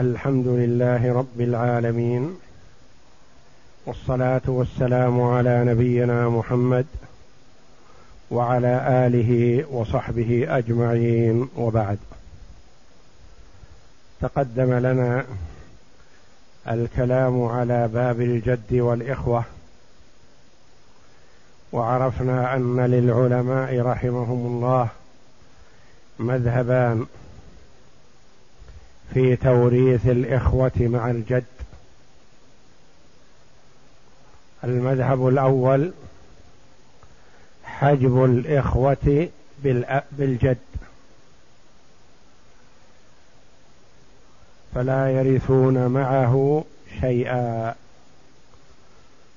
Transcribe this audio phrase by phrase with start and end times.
[0.00, 2.38] الحمد لله رب العالمين
[3.86, 6.86] والصلاة والسلام على نبينا محمد
[8.30, 11.98] وعلى آله وصحبه أجمعين وبعد.
[14.20, 15.24] تقدم لنا
[16.68, 19.44] الكلام على باب الجد والإخوة
[21.72, 24.88] وعرفنا أن للعلماء رحمهم الله
[26.18, 27.06] مذهبان.
[29.14, 31.44] في توريث الإخوة مع الجد.
[34.64, 35.92] المذهب الأول
[37.64, 39.28] حجب الإخوة
[40.12, 40.58] بالجد.
[44.74, 46.64] فلا يرثون معه
[47.00, 47.74] شيئا.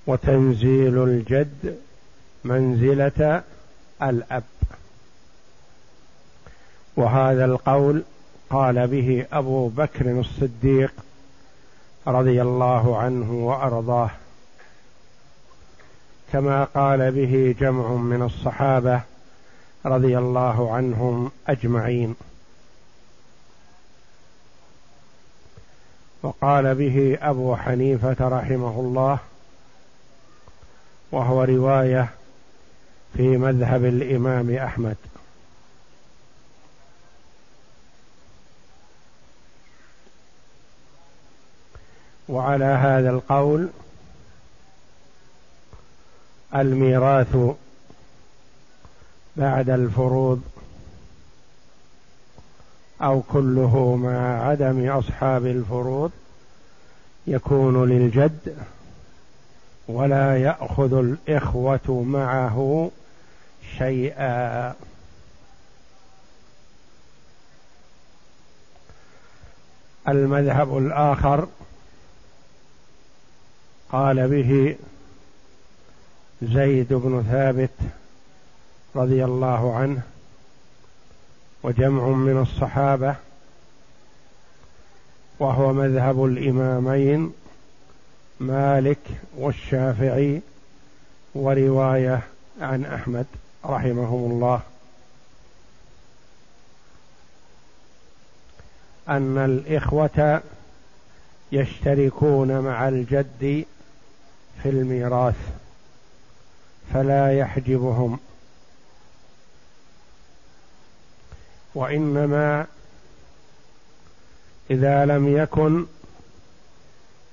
[0.08, 1.78] وتنزيل الجد
[2.44, 3.44] منزلة
[4.02, 4.44] الأب.
[6.96, 8.04] وهذا القول
[8.52, 10.94] قال به أبو بكر الصديق
[12.08, 14.10] رضي الله عنه وأرضاه.
[16.34, 19.02] كما قال به جمع من الصحابة
[19.86, 22.16] رضي الله عنهم أجمعين.
[26.24, 29.20] وقال به أبو حنيفة رحمه الله
[31.12, 32.10] وهو رواية
[33.18, 34.98] في مذهب الإمام أحمد.
[42.30, 43.70] وعلى هذا القول
[46.56, 47.38] الميراث
[49.36, 50.42] بعد الفروض
[53.02, 56.12] أو كله مع عدم أصحاب الفروض
[57.28, 58.58] يكون للجد
[59.88, 62.92] ولا يأخذ الإخوة معه
[63.78, 64.74] شيئا.
[70.08, 71.48] المذهب الآخر
[73.92, 74.76] قال به
[76.42, 77.92] زيد بن ثابت
[78.96, 80.02] رضي الله عنه
[81.64, 83.16] وجمع من الصحابة
[85.40, 87.34] وهو مذهب الإمامين
[88.40, 89.00] مالك
[89.38, 90.42] والشافعي
[91.36, 92.22] ورواية
[92.62, 93.26] عن أحمد
[93.66, 94.62] رحمهم الله
[99.10, 100.42] أن الإخوة
[101.52, 103.66] يشتركون مع الجد
[104.64, 105.36] في الميراث
[106.94, 108.20] فلا يحجبهم.
[111.76, 112.68] وإنما
[114.72, 115.86] إذا لم يكن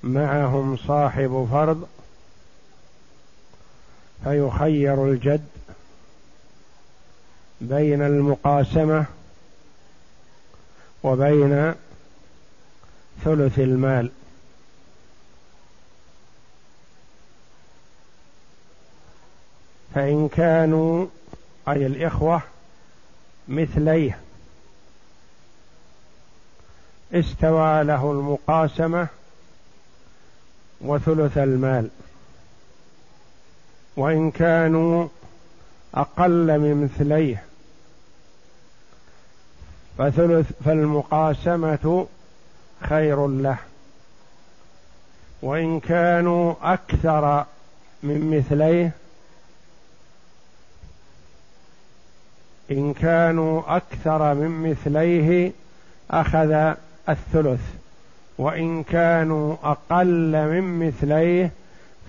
[0.03, 1.87] معهم صاحب فرض
[4.23, 5.47] فيخير الجد
[7.61, 9.05] بين المقاسمة
[11.03, 11.73] وبين
[13.23, 14.11] ثلث المال.
[19.99, 21.07] فإن كانوا
[21.67, 22.41] أي الإخوة
[23.47, 24.19] مثليه.
[27.13, 29.07] استوى له المقاسمة
[30.81, 31.89] وثلث المال.
[33.97, 35.07] وإن كانوا
[35.95, 37.43] أقل من مثليه.
[39.97, 42.07] فثلث فالمقاسمة
[42.81, 43.57] خير له.
[45.41, 47.45] وإن كانوا أكثر
[48.03, 48.91] من مثليه
[52.71, 55.51] إن كانوا أكثر من مثليه
[56.11, 56.73] أخذ
[57.09, 57.61] الثلث
[58.37, 61.51] وإن كانوا أقل من مثليه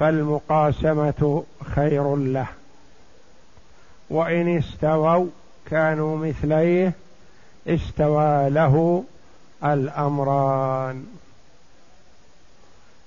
[0.01, 1.45] فالمقاسمة
[1.75, 2.47] خير له.
[4.11, 5.27] وإن استووا
[5.71, 6.93] كانوا مثليه
[7.67, 9.05] استوى له
[9.65, 11.07] الأمران.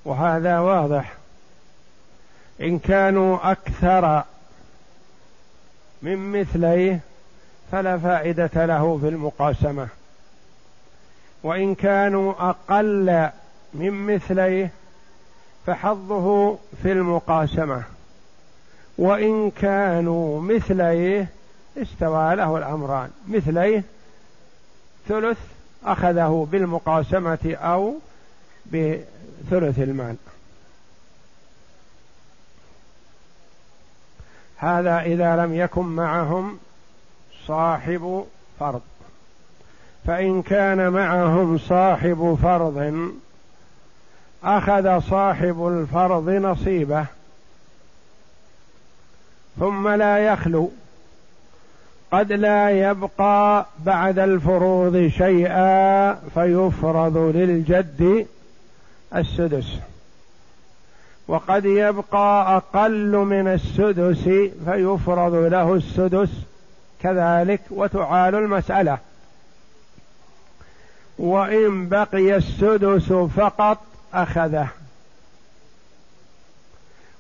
[0.06, 1.14] وهذا واضح.
[2.62, 4.24] إن كانوا أكثر
[6.02, 7.00] من مثليه
[7.74, 9.88] فلا فائدة له في المقاسمة.
[11.44, 13.30] وإن كانوا أقل
[13.74, 14.72] من مثليه
[15.66, 17.84] فحظه في المقاسمة.
[18.98, 21.28] وإن كانوا مثليه
[21.78, 23.12] استوى له الأمران.
[23.28, 23.84] مثليه
[25.08, 25.40] ثلث
[25.86, 27.96] أخذه بالمقاسمة أو
[28.66, 30.16] بثلث المال.
[34.58, 36.60] هذا إذا لم يكن معهم
[37.48, 38.26] صاحب
[38.60, 38.82] فرض.
[40.06, 43.10] فإن كان معهم صاحب فرض
[44.44, 47.06] أخذ صاحب الفرض نصيبه.
[49.60, 50.72] ثم لا يخلو.
[52.14, 58.28] وقد لا يبقى بعد الفروض شيئا فيفرض للجد
[59.16, 59.78] السدس.
[61.28, 64.24] وقد يبقى أقل من السدس
[64.66, 66.30] فيفرض له السدس.
[67.04, 68.98] كذلك وتعال المسألة.
[71.20, 73.78] وإن بقي السدس فقط
[74.14, 74.68] أخذه.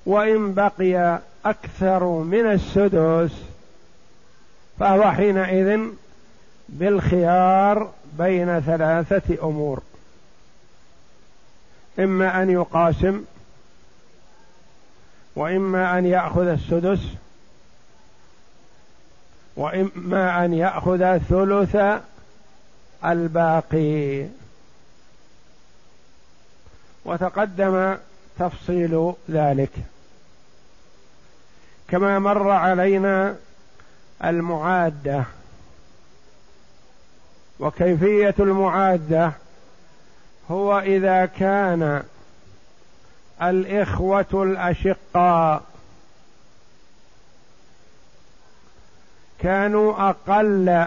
[0.05, 3.31] وإن بقي أكثر من السدس
[4.79, 5.79] فهو حينئذ
[6.69, 9.81] بالخيار بين ثلاثة أمور.
[11.99, 13.23] إما أن يقاسم
[15.35, 16.99] وإما أن يأخذ السدس
[19.55, 21.77] وإما أن يأخذ ثلث
[23.05, 24.25] الباقي.
[27.05, 27.97] وتقدم
[28.39, 29.71] تفصيل ذلك.
[31.87, 33.35] كما مر علينا
[34.23, 35.23] المعادة.
[37.59, 39.31] وكيفية المعادة
[40.51, 42.03] هو إذا كان
[43.41, 45.63] الإخوة الأشقاء
[49.43, 50.85] كانوا أقل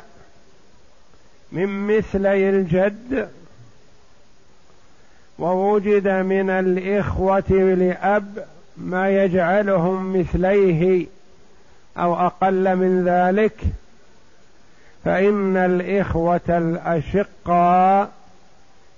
[1.53, 3.29] من مثلي الجد
[5.39, 8.45] ووجد من الإخوة لأب
[8.77, 11.07] ما يجعلهم مثليه
[11.99, 13.61] أو أقل من ذلك
[15.05, 18.11] فإن الإخوة الأشقاء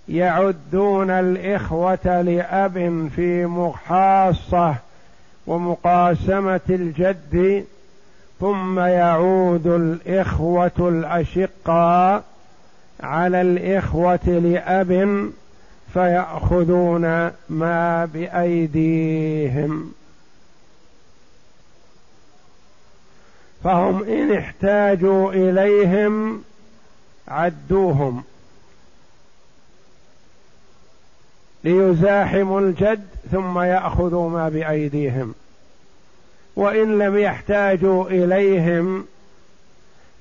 [0.08, 4.74] يعدون الإخوة لأب في مخاصة
[5.46, 7.64] ومقاسمة الجد
[8.40, 12.24] ثم يعود الإخوة الاشقاء
[13.00, 15.30] على الإخوة لأب
[15.92, 19.92] فيأخذون ما بأيديهم.
[23.64, 26.42] فهم إن احتاجوا إليهم
[27.28, 28.24] عدوهم.
[31.64, 35.34] ليزاحموا الجد ثم يأخذوا ما بأيديهم.
[36.58, 39.06] وإن لم يحتاجوا إليهم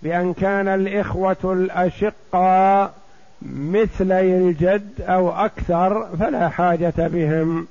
[0.03, 2.93] بأن كان الإخوة الاشقاء
[3.41, 7.67] مثلي الجد أو أكثر فلا حاجة بهم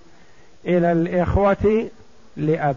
[0.65, 1.91] إلى الإخوة
[2.37, 2.77] لأب.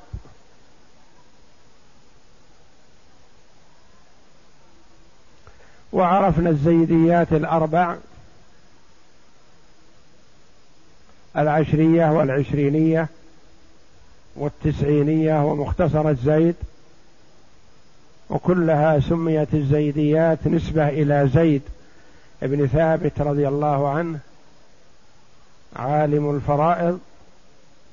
[5.92, 7.96] وعرفنا الزيديات الأربع
[11.38, 13.08] العشرية والعشرينية
[14.40, 16.56] والتسعينية ومختصر الزيد
[18.30, 21.62] وكلها سميت الزيديات نسبة إلى زيد
[22.42, 24.20] بن ثابت رضي الله عنه
[25.76, 27.00] عالم الفرائض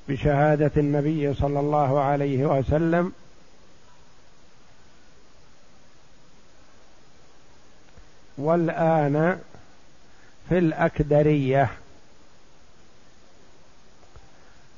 [0.09, 3.11] بشهادة النبي صلى الله عليه وسلم.
[8.37, 9.39] والآن
[10.49, 11.69] في الأكدرية.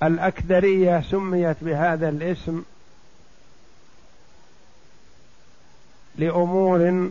[0.03, 2.63] الأكدرية سميت بهذا الاسم
[6.15, 7.09] لأمور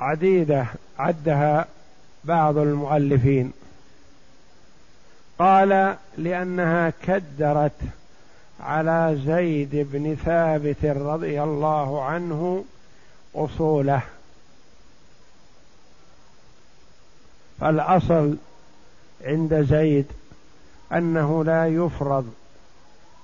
[0.00, 0.66] عديدة
[0.98, 1.66] عدها
[2.24, 3.52] بعض المؤلفين.
[5.38, 7.80] قال لأنها كدرت
[8.60, 12.64] على زيد بن ثابت رضي الله عنه
[13.34, 14.02] أصوله.
[17.60, 18.36] فالأصل
[19.20, 20.06] عند زيد
[20.92, 22.34] أنه لا يفرض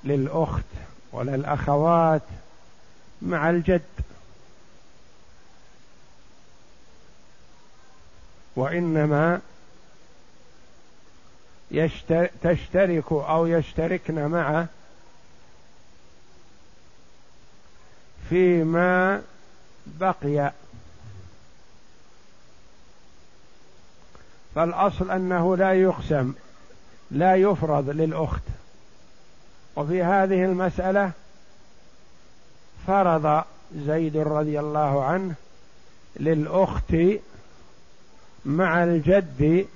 [0.05, 0.65] للأخت
[1.13, 2.23] ولا الأخوات
[3.23, 3.83] مع الجد.
[8.57, 9.41] وإنما
[12.43, 14.67] تشترك أو يشتركن معه
[18.29, 19.23] فيما
[19.87, 20.53] بقي
[24.55, 26.33] فالأصل أنه لا يقسم
[27.11, 28.43] لا يفرض للأخت.
[29.77, 31.11] وفي هذه المسألة
[32.87, 33.45] فرض
[33.77, 35.35] زيد رضي الله عنه
[36.17, 36.97] للأخت
[38.45, 39.67] مع الجد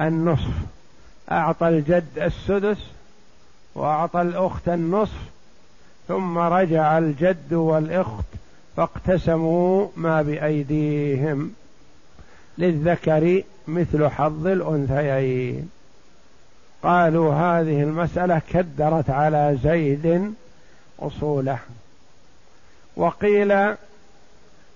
[0.00, 0.54] النصف.
[1.30, 2.78] أعطى الجد السدس
[3.74, 5.20] وأعطى الأخت النصف
[6.08, 8.24] ثم رجع الجد والأخت
[8.76, 11.54] فاقتسموا ما بأيديهم.
[12.58, 15.70] للذكر مثل حظ الأنثيين.
[16.82, 20.34] قالوا هذه المسألة كدرت على زيد
[20.98, 21.58] أصوله.
[22.96, 23.74] وقيل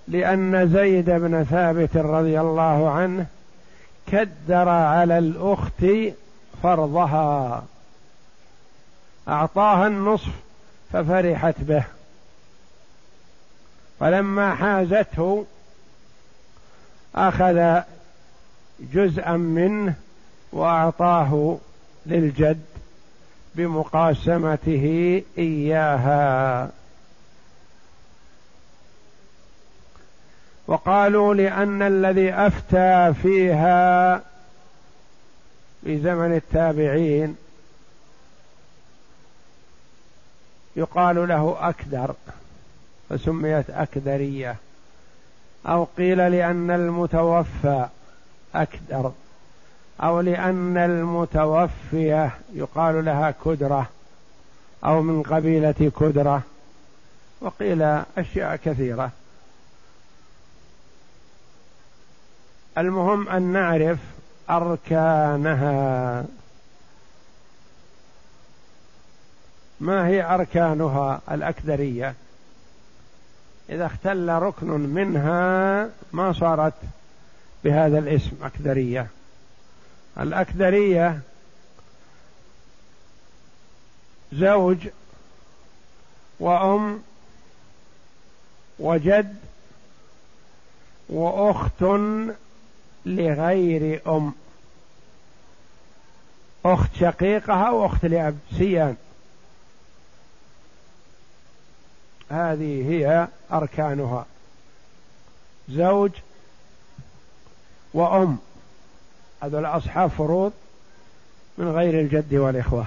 [0.09, 3.27] لأن زيد بن ثابت رضي الله عنه
[4.07, 5.85] كدر على الأخت
[6.63, 7.65] فرضها.
[9.29, 10.33] أعطاها النصف
[10.93, 11.85] ففرحت به.
[14.01, 15.45] فلما حازته
[17.15, 17.81] أخذ
[18.93, 19.95] جزءا منه
[20.53, 21.59] وأعطاه
[22.07, 22.61] للجد
[23.55, 26.71] بمقاسمته إياها.
[30.67, 34.17] وقالوا لأن الذي أفتى فيها
[35.85, 37.37] في زمن التابعين
[40.77, 42.15] يقال له أكدر
[43.09, 44.57] فسميت أكدرية
[45.67, 47.87] أو قيل لأن المتوفى
[48.55, 49.13] أكدر.
[50.03, 53.89] أو لأن المتوفية يقال لها كدرة
[54.85, 56.43] أو من قبيلة كدرة.
[57.41, 57.83] وقيل
[58.19, 59.11] أشياء كثيرة.
[62.79, 63.99] المهم أن نعرف
[64.51, 66.25] أركانها.
[69.81, 72.15] ما هي أركانها الأكدرية؟
[73.71, 76.75] إذا اختل ركن منها ما صارت
[77.65, 79.07] بهذا الاسم أكدرية.
[80.21, 81.21] الأكدرية
[84.33, 84.89] زوج
[86.41, 87.03] وأم
[88.79, 89.37] وجد
[91.09, 91.83] وأخت
[93.07, 94.33] لغير أم.
[96.65, 98.97] أخت شقيقة وأخت لأب سيان.
[102.31, 104.27] هذه هي أركانها.
[105.69, 106.11] زوج
[107.95, 108.39] وأم.
[109.43, 110.53] هذول أصحاب فروض
[111.59, 112.87] من غير الجد والإخوة.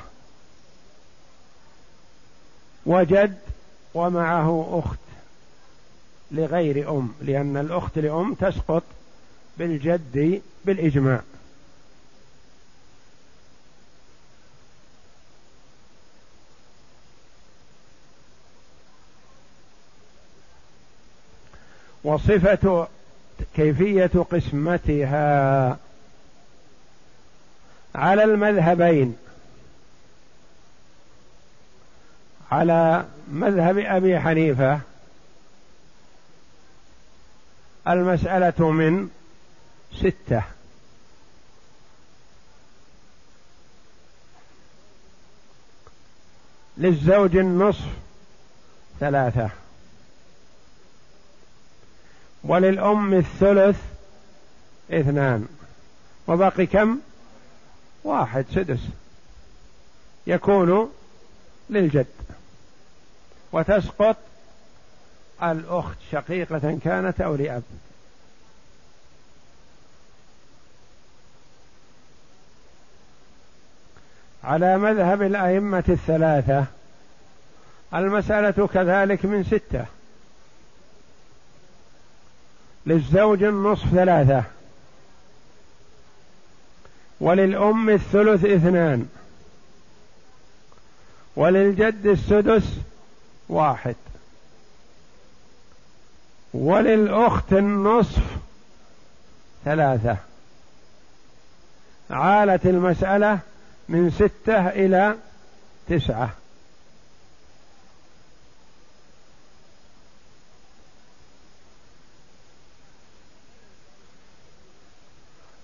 [2.86, 3.38] وجد
[3.94, 5.00] ومعه أخت
[6.32, 8.84] لغير أم لأن الأخت لأم تسقط
[9.58, 11.22] بالجد بالإجماع.
[22.04, 22.88] وصفة
[23.56, 25.78] كيفية قسمتها
[27.96, 29.18] على المذهبين.
[32.52, 34.80] على مذهب أبي حنيفة.
[37.88, 39.10] المسألة من
[39.94, 40.44] ستة.
[46.78, 47.88] للزوج النصف
[49.00, 49.50] ثلاثة.
[52.44, 53.82] وللأم الثلث
[54.92, 55.48] اثنان.
[56.28, 57.00] وباقي كم؟
[58.04, 58.80] واحد سدس.
[60.28, 60.92] يكون
[61.70, 62.06] للجد.
[63.52, 64.18] وتسقط
[65.44, 67.64] الأخت شقيقة كانت أو لأب.
[74.44, 76.66] على مذهب الأئمة الثلاثة
[77.94, 79.86] المسألة كذلك من ستة.
[82.86, 84.44] للزوج النصف ثلاثة.
[87.20, 89.10] وللأم الثلث اثنان.
[91.36, 92.78] وللجد السدس
[93.50, 93.96] واحد.
[96.54, 98.24] وللأخت النصف
[99.66, 100.18] ثلاثة.
[102.10, 103.40] عالت المسألة
[103.90, 105.16] من ستة إلى
[105.90, 106.43] تسعة.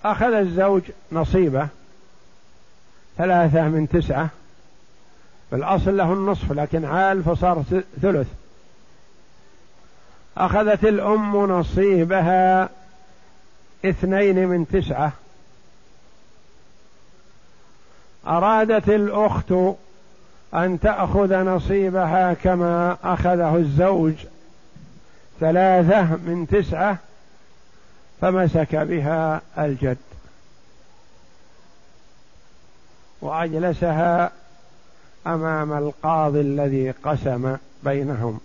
[0.06, 1.68] أخذ الزوج نصيبه
[3.18, 4.30] ثلاثة من تسعة
[5.52, 7.64] بالأصل له النصف لكن عال فصار
[8.02, 8.28] ثلث.
[10.38, 12.70] أخذت الأم نصيبها
[13.86, 15.12] اثنين من تسعة.
[18.28, 19.54] أرادت الأخت
[20.54, 24.14] أن تأخذ نصيبها كما أخذه الزوج
[25.40, 26.98] ثلاثة من تسعة.
[28.22, 29.98] فمسك بها الجد.
[33.22, 34.32] وأجلسها
[35.28, 38.40] أمام القاضي الذي قسم بينهم.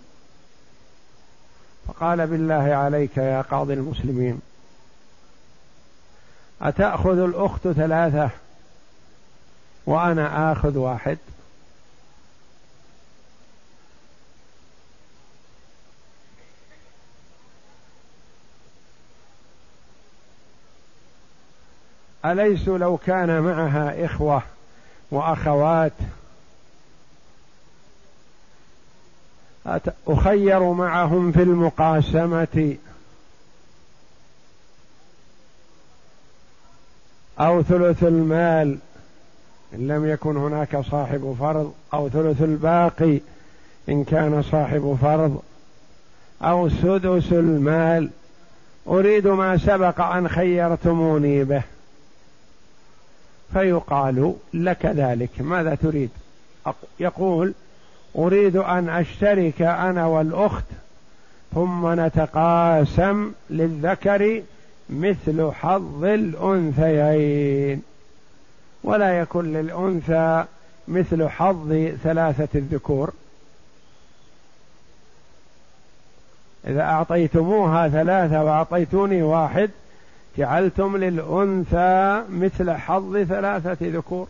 [1.87, 4.41] فقال بالله عليك يا قاضي المسلمين
[6.61, 8.29] أتأخذ الأخت ثلاثة
[9.85, 11.17] وأنا آخذ واحد؟
[22.31, 24.41] أليس لو كان معها إخوة
[25.11, 25.91] وأخوات؟
[30.07, 32.77] أخير معهم في المقاسمة.
[37.39, 38.77] أو ثلث المال
[39.73, 41.73] إن لم يكن هناك صاحب فرض.
[41.93, 43.19] أو ثلث الباقي
[43.89, 45.41] إن كان صاحب فرض.
[46.41, 48.09] أو سدس المال.
[48.87, 51.63] أريد ما سبق أن خيرتموني به.
[53.53, 55.29] فيقال لك ذلك.
[55.39, 56.09] ماذا تريد؟
[56.99, 57.53] يقول
[58.17, 60.65] أريد أن أشترك أنا والأخت
[61.53, 64.41] ثم نتقاسم للذكر
[64.89, 67.81] مثل حظ الأنثيين.
[68.83, 70.45] ولا يكون للأنثى
[70.87, 71.73] مثل حظ
[72.03, 73.13] ثلاثة الذكور.
[76.67, 79.69] إذا أعطيتموها ثلاثة وأعطيتوني واحد
[80.37, 84.27] جعلتم للأنثى مثل حظ ثلاثة ذكور.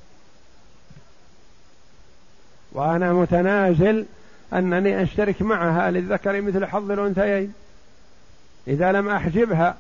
[2.72, 4.06] وأنا متنازل
[4.54, 7.54] أنني أشترك معها للذكر مثل حظ الأنثيين.
[8.68, 9.78] إذا لم أحجبها.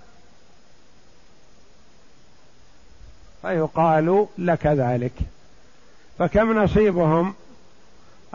[3.42, 5.14] فيقال لك ذلك.
[6.20, 7.34] فكم نصيبهم؟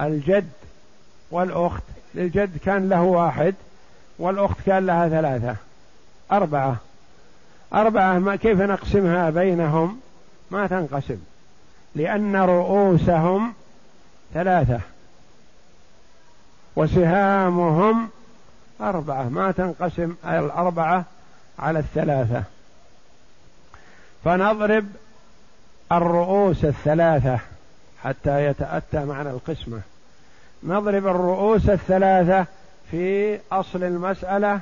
[0.01, 0.51] الجد
[1.31, 1.83] والأخت.
[2.15, 3.55] للجد كان له واحد
[4.19, 5.57] والأخت كان لها ثلاثة.
[6.33, 6.77] أربعة.
[7.75, 10.01] أربعة ما كيف نقسمها بينهم؟
[10.51, 11.19] ما تنقسم
[11.95, 13.53] لأن رؤوسهم
[14.35, 14.81] ثلاثة
[16.77, 18.09] وسهامهم
[18.81, 21.05] أربعة ما تنقسم الأربعة
[21.59, 22.43] على الثلاثة.
[24.25, 24.87] فنضرب
[25.93, 27.39] الرؤوس الثلاثة
[28.03, 29.81] حتى يتأتى معنى القسمة.
[30.63, 32.47] نضرب الرؤوس الثلاثة
[32.91, 34.61] في أصل المسألة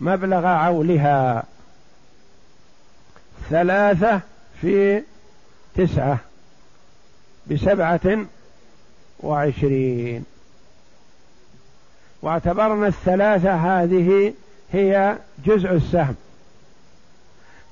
[0.00, 1.42] مبلغ عولها.
[3.50, 4.20] ثلاثة
[4.60, 5.02] في
[5.74, 6.18] تسعة
[7.46, 8.26] بسبعة
[9.20, 10.24] وعشرين.
[12.22, 14.34] واعتبرنا الثلاثة هذه
[14.72, 16.16] هي جزء السهم.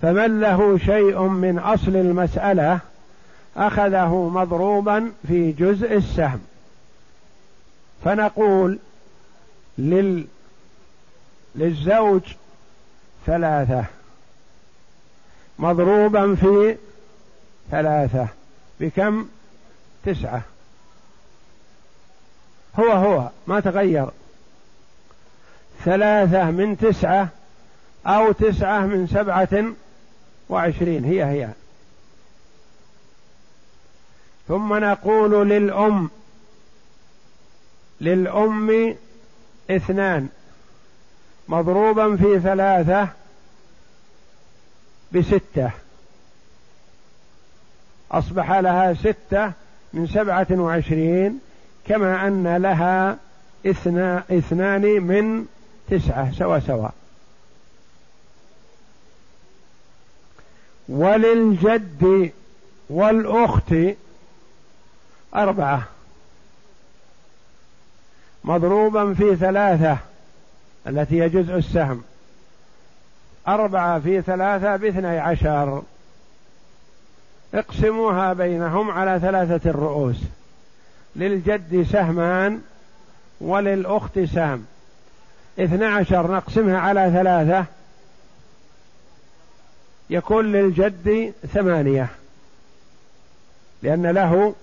[0.02, 2.80] فمن له شيء من أصل المسألة
[3.56, 6.40] أخذه مضروبا في جزء السهم.
[8.04, 8.78] فنقول
[9.78, 10.26] لل
[11.54, 12.22] للزوج
[13.26, 13.84] ثلاثة.
[15.58, 16.76] مضروبا في
[17.70, 18.28] ثلاثة
[18.80, 19.28] بكم؟
[20.04, 20.42] تسعة.
[22.78, 24.08] هو هو ما تغير.
[25.84, 27.28] ثلاثة من تسعة
[28.06, 29.64] أو تسعة من سبعة
[30.48, 31.48] وعشرين هي هي.
[34.48, 36.10] ثم نقول للأم
[38.00, 38.96] للأم
[39.70, 40.28] اثنان
[41.48, 43.08] مضروبا في ثلاثة
[45.12, 45.70] بستة.
[48.12, 49.52] أصبح لها ستة
[49.92, 51.40] من سبعة وعشرين
[51.86, 53.16] كما أن لها
[53.66, 55.46] اثنا اثنان من
[55.90, 56.88] تسعة سوا سوا.
[60.88, 62.32] وللجد
[62.90, 63.74] والأخت
[65.34, 65.88] أربعة.
[68.44, 69.98] مضروبا في ثلاثة
[70.86, 72.02] التي هي جزء السهم.
[73.48, 75.82] أربعة في ثلاثة باثني عشر.
[77.54, 80.16] اقسموها بينهم على ثلاثة الرؤوس.
[81.16, 82.60] للجد سهمان
[83.40, 84.66] وللأخت سهم
[85.58, 87.64] اثنى عشر نقسمها على ثلاثة.
[90.10, 92.08] يكون للجد ثمانية.
[93.82, 94.54] لأن له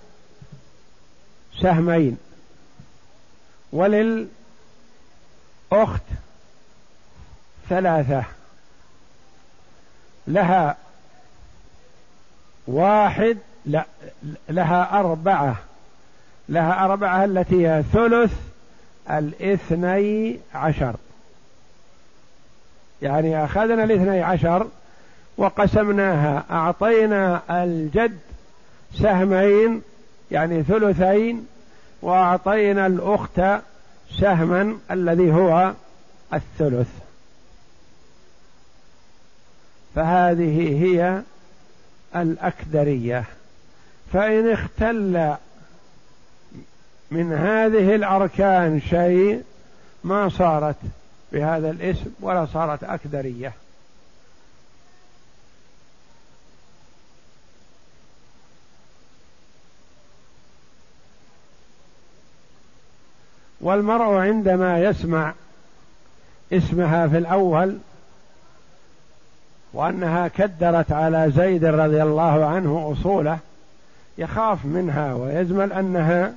[1.60, 2.18] سهمين.
[3.72, 4.28] وللأخت
[7.68, 8.24] ثلاثة.
[10.28, 10.76] لها
[12.66, 13.84] واحد لا
[14.48, 15.56] لها أربعة.
[16.48, 18.32] لها أربعة التي هي ثلث
[19.10, 20.94] الاثني عشر.
[23.02, 24.66] يعني أخذنا الاثني عشر
[25.36, 26.44] وقسمناها.
[26.50, 28.18] أعطينا الجد
[28.94, 29.82] سهمين
[30.30, 31.46] يعني ثلثين
[32.02, 33.40] وأعطينا الأخت
[34.20, 35.72] سهما الذي هو
[36.34, 37.05] الثلث.
[39.96, 41.22] فهذه هي
[42.16, 43.24] الأكدرية.
[44.12, 45.34] فإن اختل
[47.10, 49.42] من هذه الأركان شيء
[50.04, 50.76] ما صارت
[51.32, 53.52] بهذا الاسم ولا صارت أكدرية.
[63.60, 65.34] والمرء عندما يسمع
[66.52, 67.78] اسمها في الأول
[69.76, 73.38] وأنها كدرت على زيد رضي الله عنه أصوله
[74.18, 76.34] يخاف منها ويزمل أنها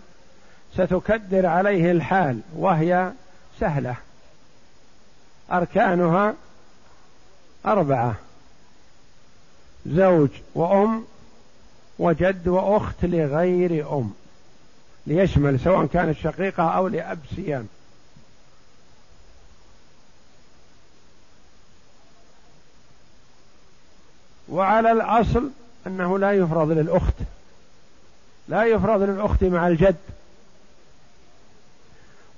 [0.73, 3.11] ستكدر عليه الحال وهي
[3.59, 3.95] سهلة.
[5.51, 6.33] أركانها
[7.65, 8.15] أربعة
[9.85, 11.03] زوج وأم
[11.99, 14.13] وجد وأخت لغير أم
[15.07, 17.67] ليشمل سواء كانت شقيقة أو لأب سيان
[24.49, 25.49] وعلى الأصل
[25.87, 27.13] أنه لا يفرض للأخت
[28.47, 29.95] لا يفرض للأخت مع الجد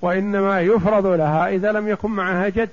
[0.01, 2.69] وإنما يفرض لها إذا لم يكن معها جد.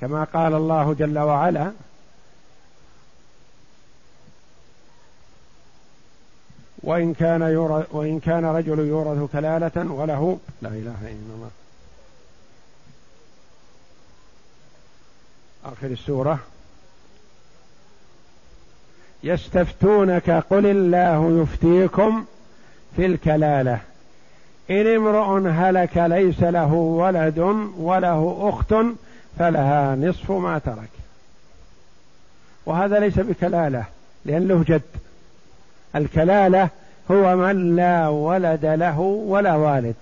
[0.00, 1.72] كما قال الله جل وعلا
[6.82, 11.50] وإن كان يورث وإن كان رجل يورث كلالة وله لا إله إلا الله.
[15.72, 16.38] آخر السورة.
[19.22, 22.24] يستفتونك قل الله يفتيكم
[22.96, 23.80] في الكلالة.
[24.70, 27.38] إن امرؤ هلك ليس له ولد
[27.78, 28.74] وله أخت
[29.38, 30.90] فلها نصف ما ترك.
[32.66, 33.84] وهذا ليس بكلالة
[34.24, 34.82] لأن له جد.
[35.96, 36.68] الكلالة
[37.10, 39.94] هو من لا ولد له ولا والد.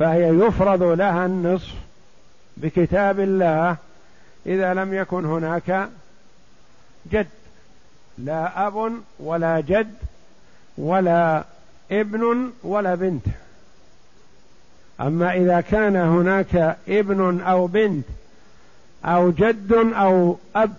[0.00, 1.74] فهي يفرض لها النصف
[2.56, 3.76] بكتاب الله
[4.46, 5.88] إذا لم يكن هناك
[7.12, 7.26] جد
[8.18, 9.94] لا أب ولا جد
[10.78, 11.44] ولا
[11.92, 13.26] ابن ولا بنت.
[15.00, 18.04] أما إذا كان هناك ابن أو بنت
[19.04, 20.72] أو جد أو أب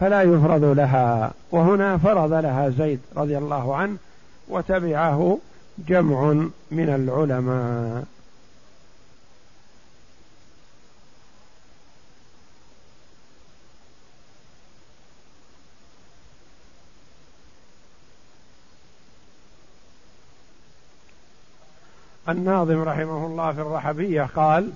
[0.00, 1.32] فلا يفرض لها.
[1.50, 3.96] وهنا فرض لها زيد رضي الله عنه
[4.48, 5.38] وتبعه
[5.88, 6.32] جمع
[6.70, 8.04] من العلماء.
[22.28, 24.70] الناظم رحمه الله في الرحبية قال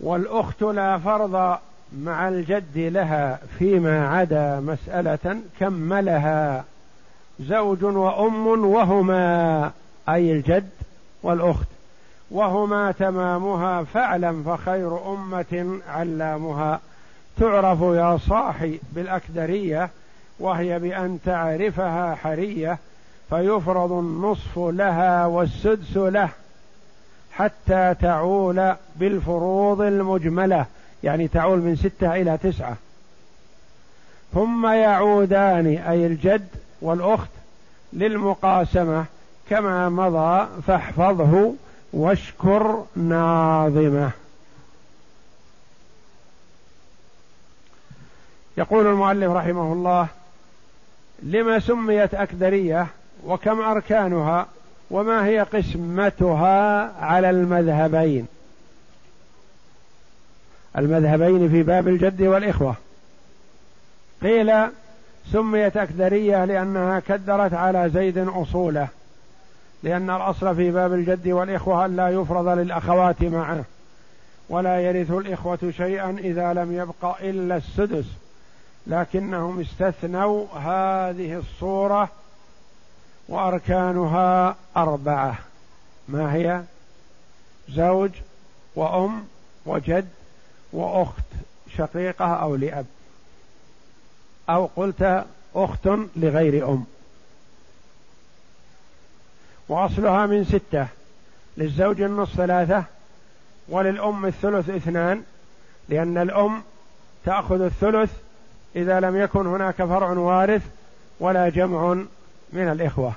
[0.00, 1.58] والأخت لا فرض
[1.92, 6.64] مع الجد لها فيما عدا مسألة كملها
[7.40, 9.72] زوج وأم وهما
[10.08, 10.70] أي الجد
[11.22, 11.66] والأخت
[12.30, 16.80] وهما تمامها فاعلم فخير أمة علامها.
[17.40, 19.90] تعرف يا صاحي بالأكدرية
[20.38, 22.78] وهي بأن تعرفها حرية
[23.30, 26.28] فيفرض النصف لها والسدس له
[27.32, 30.66] حتى تعول بالفروض المجملة
[31.04, 32.76] يعني تعول من ستة إلى تسعة.
[34.34, 36.48] ثم يعودان أي الجد
[36.80, 37.30] والأخت
[37.92, 39.04] للمقاسمة
[39.50, 41.54] كما مضى فاحفظه
[41.92, 44.10] واشكر ناظمة.
[48.58, 50.06] يقول المؤلف رحمه الله
[51.22, 52.86] لما سميت أكدرية
[53.24, 54.46] وكم أركانها
[54.90, 58.26] وما هي قسمتها على المذهبين.
[60.78, 62.74] المذهبين في باب الجد والإخوة.
[64.22, 64.52] قيل
[65.32, 68.88] سميت أكدرية لأنها كدرت على زيد أصوله
[69.82, 73.64] لأن الأصل في باب الجد والإخوة أن لا يفرض للأخوات معه
[74.48, 78.04] ولا يرث الإخوة شيئا إذا لم يبق إلا السدس
[78.86, 82.08] لكنهم استثنوا هذه الصورة
[83.28, 85.38] وأركانها أربعة.
[86.08, 86.62] ما هي؟
[87.68, 88.10] زوج
[88.74, 89.24] وأم
[89.66, 90.08] وجد
[90.72, 91.24] وأخت
[91.76, 92.86] شقيقة أو لأب.
[94.48, 96.84] أو قلت أخت لغير أم.
[99.68, 100.86] وأصلها من ستة.
[101.56, 102.84] للزوج النصف ثلاثة
[103.68, 105.22] وللأم الثلث اثنان
[105.88, 106.62] لأن الأم
[107.24, 108.10] تأخذ الثلث
[108.76, 110.62] إذا لم يكن هناك فرع وارث
[111.20, 111.96] ولا جمع
[112.52, 113.12] من الإخوة.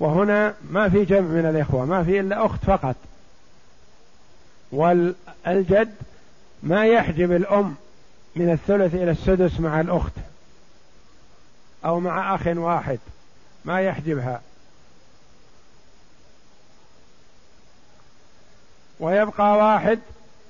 [0.00, 2.96] وهنا ما في جمع من الإخوة ما في إلا أخت فقط.
[4.72, 5.94] والجد
[6.62, 7.74] ما يحجب الأم
[8.36, 10.12] من الثلث إلى السدس مع الأخت
[11.84, 12.98] أو مع أخ واحد
[13.64, 14.40] ما يحجبها
[19.00, 19.98] ويبقى واحد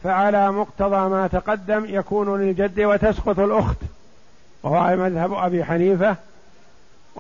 [0.05, 3.77] فعلى مقتضى ما تقدم يكون للجد وتسقط الأخت.
[4.63, 6.17] وهو مذهب أبي حنيفة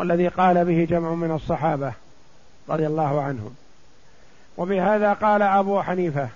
[0.00, 1.92] والذي قال به جمع من الصحابة
[2.68, 3.54] رضي الله عنهم.
[4.56, 6.28] وبهذا قال أبو حنيفة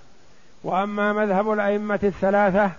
[0.64, 2.70] وأما مذهب الأئمة الثلاثة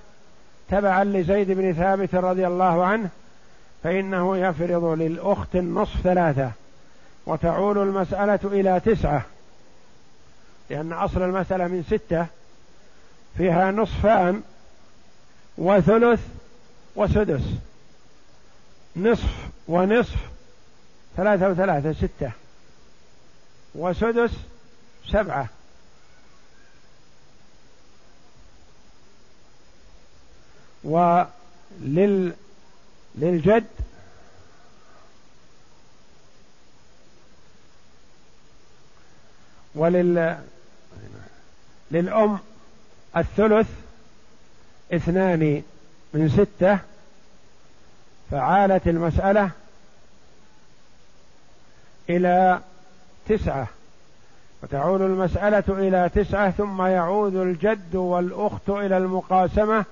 [0.70, 3.10] تبعا لزيد بن ثابت رضي الله عنه
[3.84, 6.52] فإنه يفرض للأخت النصف ثلاثة
[7.26, 9.22] وتعول المسألة إلى تسعة
[10.70, 12.26] لأن أصل المسألة من ستة
[13.38, 14.42] فيها نصفان
[15.58, 16.22] وثلث
[16.96, 17.44] وسدس
[18.96, 20.35] نصف ونصف
[21.18, 22.32] ثلاثة وثلاثة ستة.
[23.76, 24.32] وسدس
[25.12, 25.50] سبعة.
[30.84, 32.34] ولل
[33.16, 33.66] للجد.
[39.76, 40.38] ولل
[41.92, 42.40] للأم
[43.18, 43.68] الثلث
[44.94, 45.64] اثنان
[46.14, 46.80] من ستة.
[48.32, 49.52] فعالت المسألة
[52.10, 52.60] إلى
[53.28, 53.68] تسعة
[54.64, 59.86] وتعود المسألة إلى تسعة ثم يعود الجد والأخت إلى المقاسمة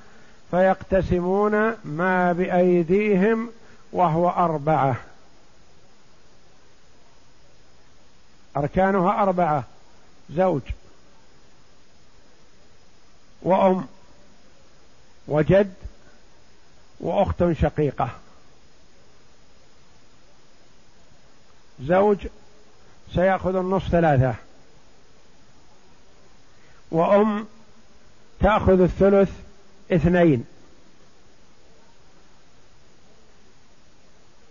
[0.52, 3.50] فيقتسمون ما بأيديهم
[3.92, 4.96] وهو أربعة.
[8.58, 9.64] أركانها أربعة
[10.30, 10.62] زوج
[13.42, 13.88] وأم
[15.28, 15.74] وجد
[17.00, 18.10] وأخت شقيقة.
[21.82, 22.28] زوج
[23.14, 24.36] سيأخذ النصف ثلاثة.
[26.92, 27.48] وأم
[28.40, 29.32] تأخذ الثلث
[29.92, 30.46] اثنين.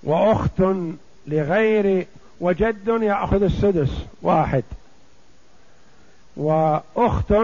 [0.02, 0.62] وأخت
[1.26, 2.06] لغير
[2.40, 3.90] وجد يأخذ السدس
[4.22, 4.64] واحد.
[6.36, 7.34] وأخت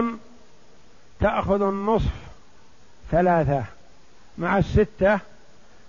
[1.19, 2.13] تأخذ النصف
[3.11, 3.63] ثلاثة.
[4.37, 5.19] مع الستة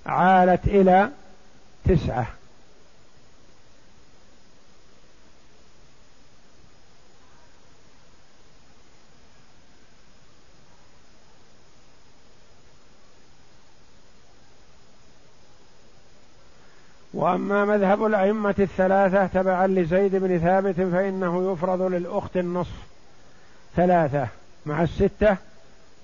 [0.07, 1.11] عالت إلى
[1.85, 2.40] تسعة.
[17.21, 22.77] وأما مذهب الأئمة الثلاثة تبعا لزيد بن ثابت فإنه يفرض للأخت النصف
[23.77, 24.27] ثلاثة
[24.67, 25.37] مع الستة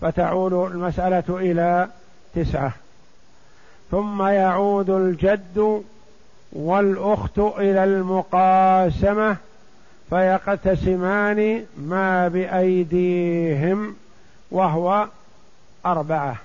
[0.01, 1.89] فتعود المسألة إلى
[2.35, 2.73] تسعة.
[3.91, 5.83] ثم يعود الجد
[6.53, 9.37] والأخت إلى المقاسمة
[10.11, 13.97] فيقتسمان ما بأيديهم
[14.51, 15.07] وهو
[15.87, 16.37] أربعة.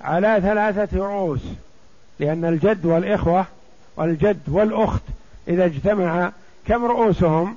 [0.00, 1.42] على ثلاثة رؤوس
[2.18, 3.46] لأن الجد والإخوة
[3.96, 5.02] والجد والأخت
[5.48, 6.32] إذا اجتمع
[6.66, 7.56] كم رؤوسهم؟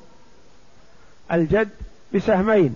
[1.32, 1.70] الجد
[2.14, 2.76] بسهمين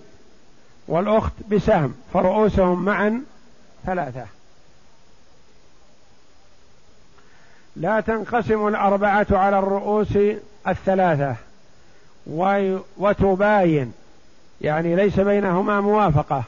[0.88, 3.22] والأخت بسهم فرؤوسهم معا
[3.86, 4.26] ثلاثة.
[7.76, 10.18] لا تنقسم الأربعة على الرؤوس
[10.68, 11.36] الثلاثة.
[12.98, 13.92] وتباين
[14.60, 16.44] يعني ليس بينهما موافقة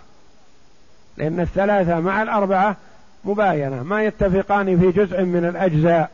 [1.17, 2.77] لأن الثلاثة مع الأربعة
[3.25, 6.11] مباينة ما يتفقان في جزء من الأجزاء.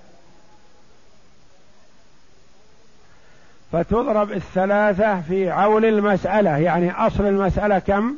[3.73, 8.15] فتضرب الثلاثة في عول المسألة يعني أصل المسألة كم؟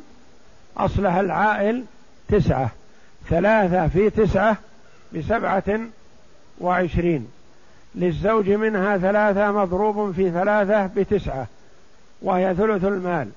[0.77, 1.83] أصلها العائل
[2.27, 2.69] تسعة.
[3.29, 4.57] ثلاثة في تسعة
[5.15, 5.79] بسبعة
[6.59, 7.27] وعشرين.
[7.95, 11.47] للزوج منها ثلاثة مضروب في ثلاثة بتسعة
[12.21, 13.29] وهي ثلث المال.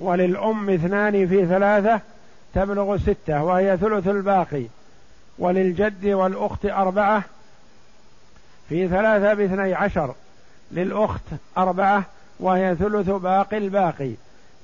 [0.00, 2.00] وللأم اثنان في ثلاثة
[2.54, 4.64] تبلغ ستة وهي ثلث الباقي.
[5.38, 7.24] وللجد والأخت أربعة
[8.68, 10.14] في ثلاثة باثني عشر.
[10.72, 11.24] للأخت
[11.58, 12.04] أربعة
[12.40, 14.12] وهي ثلث باقي الباقي.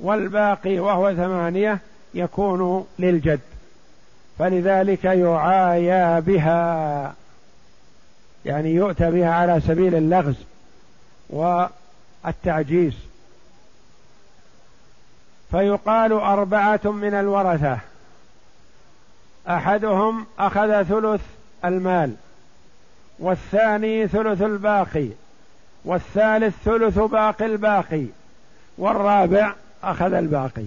[0.00, 1.78] والباقي وهو ثمانية
[2.14, 3.40] يكون للجد.
[4.38, 7.14] فلذلك يعايا بها
[8.44, 10.36] يعني يؤتى بها على سبيل اللغز
[11.30, 13.07] والتعجيز.
[15.50, 17.78] فيقال أربعة من الورثة.
[19.48, 21.20] أحدهم أخذ ثلث
[21.64, 22.14] المال
[23.18, 25.08] والثاني ثلث الباقي
[25.84, 28.06] والثالث ثلث باقي الباقي
[28.78, 30.66] والرابع أخذ الباقي.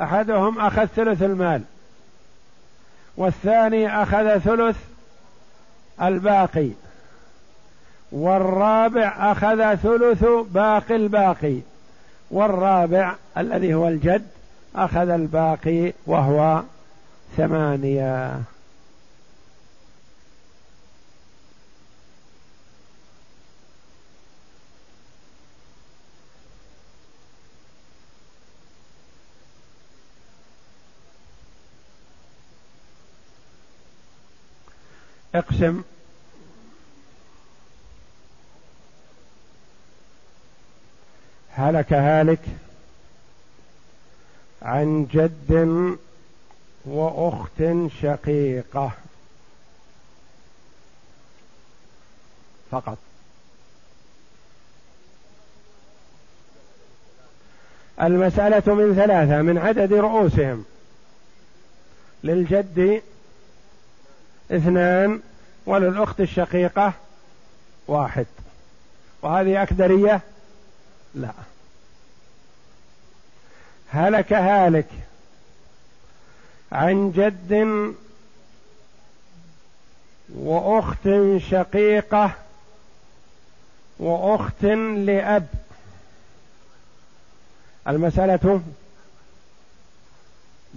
[0.00, 1.62] أحدهم أخذ ثلث المال
[3.16, 4.76] والثاني أخذ ثلث
[6.02, 6.70] الباقي
[8.12, 11.60] والرابع أخذ ثلث باقي الباقي.
[12.30, 14.26] والرابع الذي هو الجد
[14.76, 16.62] أخذ الباقي وهو
[17.36, 18.40] ثمانية.
[35.34, 35.82] اقسم.
[41.56, 42.40] هلك هالك
[44.62, 45.96] عن جد
[46.84, 47.62] وأخت
[48.02, 48.90] شقيقة.
[52.70, 52.98] فقط.
[58.02, 60.64] المسألة من ثلاثة من عدد رؤوسهم.
[62.24, 63.02] للجد
[64.50, 65.20] اثنان
[65.66, 66.92] وللأخت الشقيقة
[67.88, 68.26] واحد.
[69.22, 70.20] وهذه أكدرية
[71.14, 71.32] لا.
[73.90, 74.88] هلك هالك
[76.72, 77.94] عن جد
[80.34, 81.08] وأخت
[81.50, 82.32] شقيقة
[83.98, 85.46] وأخت لأب.
[87.88, 88.62] المسألة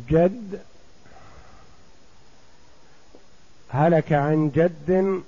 [0.10, 0.62] جد
[3.70, 5.22] هلك عن جد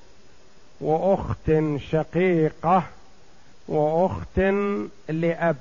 [0.82, 1.52] وأخت
[1.92, 2.84] شقيقة
[3.70, 4.40] وأخت
[5.10, 5.56] لأب.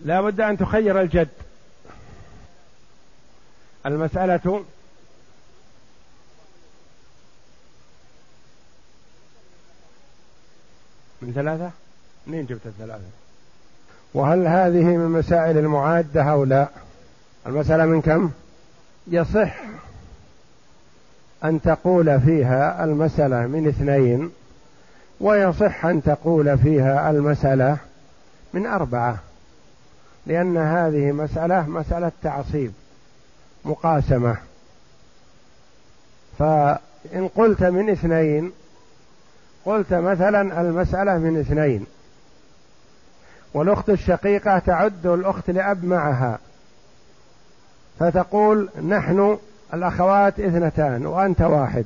[0.00, 1.28] لا بد أن تخير الجد.
[3.86, 4.64] المسألة
[11.22, 11.70] من ثلاثة؟
[12.26, 13.04] منين جبت الثلاثة؟
[14.14, 16.68] وهل هذه من مسائل المعادة أو لا؟
[17.46, 18.30] المسألة من كم؟
[19.06, 19.60] يصح
[21.44, 24.32] أن تقول فيها المسألة من اثنين.
[25.20, 27.76] ويصح أن تقول فيها المسألة
[28.54, 29.18] من أربعة
[30.26, 32.72] لأن هذه مسألة مسألة تعصيب
[33.64, 34.36] مقاسمة.
[36.38, 38.52] فإن قلت من اثنين
[39.64, 41.86] قلت مثلا المسألة من اثنين.
[43.54, 46.38] والأخت الشقيقة تعد الأخت لأب معها
[47.98, 49.38] فتقول نحن
[49.74, 51.84] الأخوات اثنتان وأنت واحد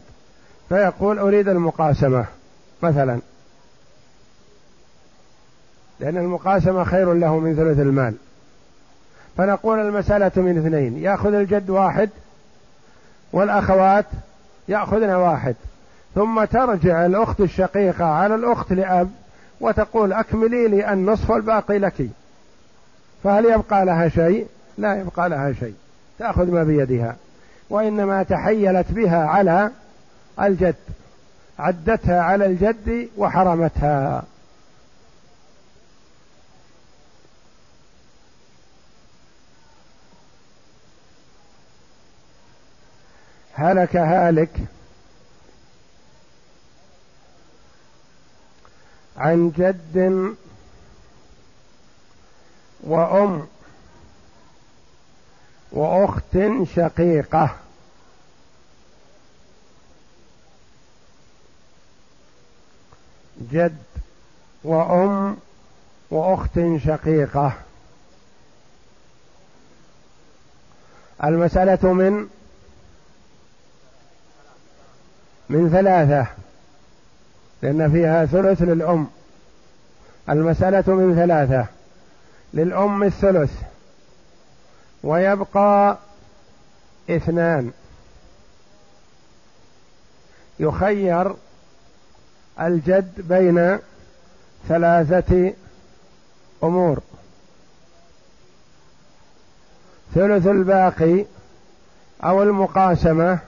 [0.68, 2.26] فيقول أريد المقاسمة.
[2.82, 3.20] مثلا.
[6.00, 8.14] لأن المقاسمة خير له من ثلث المال.
[9.36, 10.98] فنقول المسألة من اثنين.
[10.98, 12.10] يأخذ الجد واحد
[13.32, 14.06] والأخوات
[14.68, 15.54] يأخذن واحد.
[16.14, 19.10] ثم ترجع الأخت الشقيقة على الأخت لأب
[19.60, 22.08] وتقول أكملي لي النصف والباقي لك.
[23.24, 24.46] فهل يبقى لها شيء؟
[24.78, 25.74] لا يبقى لها شيء.
[26.18, 27.16] تأخذ ما بيدها.
[27.70, 29.70] وإنما تحيلت بها على
[30.40, 30.74] الجد.
[31.60, 34.24] عدتها على الجد وحرمتها.
[43.54, 44.50] هلك هالك
[49.16, 50.34] عن جد
[52.80, 53.46] وأم
[55.72, 56.38] وأخت
[56.76, 57.56] شقيقة.
[63.52, 63.76] جد
[64.64, 65.36] وأم
[66.10, 67.52] وأخت شقيقة.
[71.24, 72.28] المسألة من
[75.48, 76.26] من ثلاثة
[77.62, 79.06] لأن فيها ثلث للأم.
[80.28, 81.66] المسألة من ثلاثة
[82.54, 83.52] للأم الثلث
[85.02, 85.98] ويبقى
[87.10, 87.72] اثنان.
[90.60, 91.34] يخير
[92.60, 93.78] الجد بين
[94.68, 95.52] ثلاثة
[96.62, 97.00] أمور.
[100.14, 101.24] ثلث الباقي
[102.24, 103.38] أو المقاسمة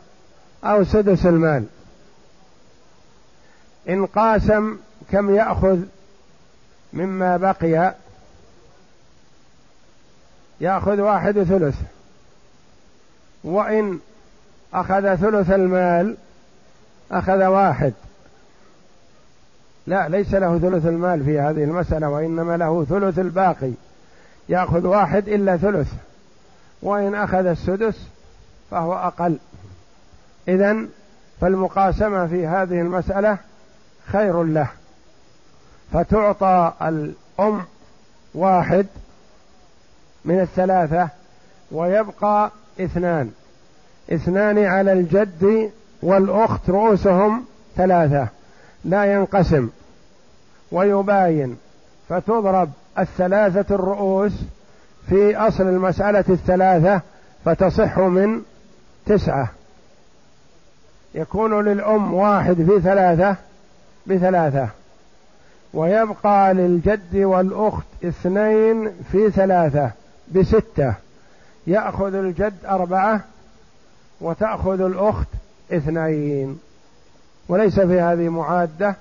[0.65, 1.65] أو سدس المال.
[3.89, 4.77] إن قاسم
[5.11, 5.79] كم يأخذ
[6.93, 7.95] مما بقي؟
[10.61, 11.77] يأخذ واحد ثلث.
[13.45, 13.99] وإن
[14.75, 16.17] أخذ ثلث المال
[17.11, 17.93] أخذ واحد.
[19.87, 23.73] لا ليس له ثلث المال في هذه المسألة وإنما له ثلث الباقي.
[24.49, 25.93] يأخذ واحد إلا ثلث
[26.83, 28.07] وإن أخذ السدس
[28.71, 29.39] فهو أقل.
[30.49, 30.77] إذا
[31.41, 33.39] فالمقاسمة في هذه المسألة
[34.07, 34.69] خير له.
[35.93, 37.63] فتعطى الأم
[38.35, 38.87] واحد
[40.25, 41.09] من الثلاثة
[41.73, 43.31] ويبقى اثنان.
[44.13, 45.71] اثنان على الجد
[46.03, 47.45] والأخت رؤوسهم
[47.77, 48.29] ثلاثة.
[48.85, 49.69] لا ينقسم
[50.73, 51.57] ويباين
[52.09, 54.33] فتضرب الثلاثة الرؤوس
[55.09, 57.01] في أصل المسألة الثلاثة
[57.45, 58.43] فتصح من
[59.07, 59.49] تسعة.
[61.15, 63.37] يكون للأم واحد في ثلاثة
[64.07, 64.69] بثلاثة.
[65.75, 69.91] ويبقى للجد والأخت اثنين في ثلاثة
[70.35, 70.95] بستة.
[71.67, 73.21] يأخذ الجد أربعة
[74.21, 75.29] وتأخذ الأخت
[75.73, 76.59] اثنين.
[77.49, 78.97] وليس في هذه معادة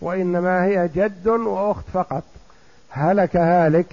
[0.00, 2.22] وإنما هي جد وأخت فقط.
[2.90, 3.92] هلك هالك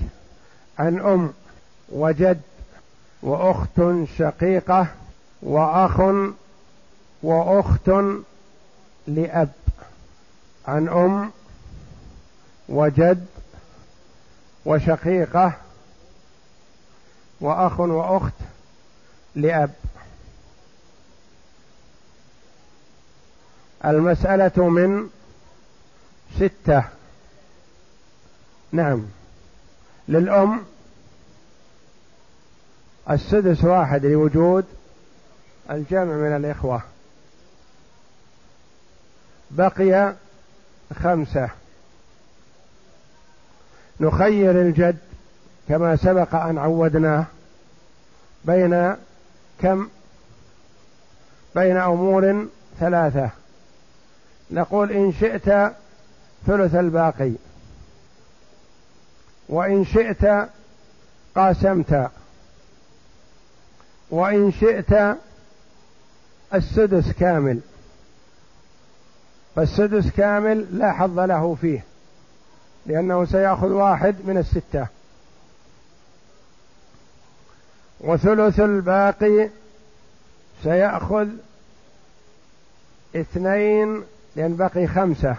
[0.79, 1.33] عن أم
[1.89, 2.41] وجد
[3.21, 3.81] وأخت
[4.17, 4.87] شقيقة
[5.41, 6.01] وأخ
[7.23, 7.91] وأخت
[9.07, 9.49] لأب.
[10.67, 11.31] عن أم
[12.69, 13.25] وجد
[14.65, 15.53] وشقيقة
[17.41, 18.33] وأخ وأخت
[19.35, 19.71] لأب.
[23.85, 25.09] المسألة من
[26.35, 26.83] ستة.
[28.71, 29.05] نعم.
[30.07, 30.65] للأم
[33.09, 34.65] السدس واحد لوجود
[35.71, 36.81] الجمع من الإخوة.
[39.51, 40.15] بقي
[40.95, 41.49] خمسة.
[43.99, 44.97] نخير الجد
[45.69, 47.25] كما سبق أن عودناه
[48.45, 48.95] بين
[49.61, 49.87] كم؟
[51.55, 52.47] بين أمور
[52.79, 53.29] ثلاثة.
[54.51, 55.73] نقول إن شئت
[56.47, 57.31] ثلث الباقي
[59.49, 60.49] وإن شئت
[61.35, 62.11] قاسمت
[64.09, 65.17] وإن شئت
[66.53, 67.59] السدس كامل.
[69.55, 71.83] فالسدس كامل لا حظ له فيه
[72.85, 74.87] لأنه سيأخذ واحد من الستة.
[77.99, 79.49] وثلث الباقي
[80.63, 81.27] سيأخذ
[83.15, 84.03] اثنين
[84.37, 85.35] لأن بقي خمسة.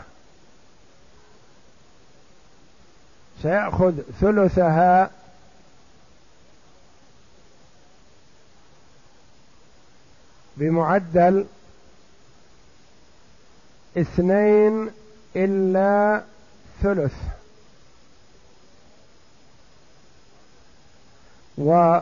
[3.43, 5.11] سيأخذ ثلثها
[10.57, 11.47] بمعدل
[13.97, 14.91] اثنين
[15.37, 16.23] إلا
[16.83, 17.15] ثلث.
[21.59, 22.01] و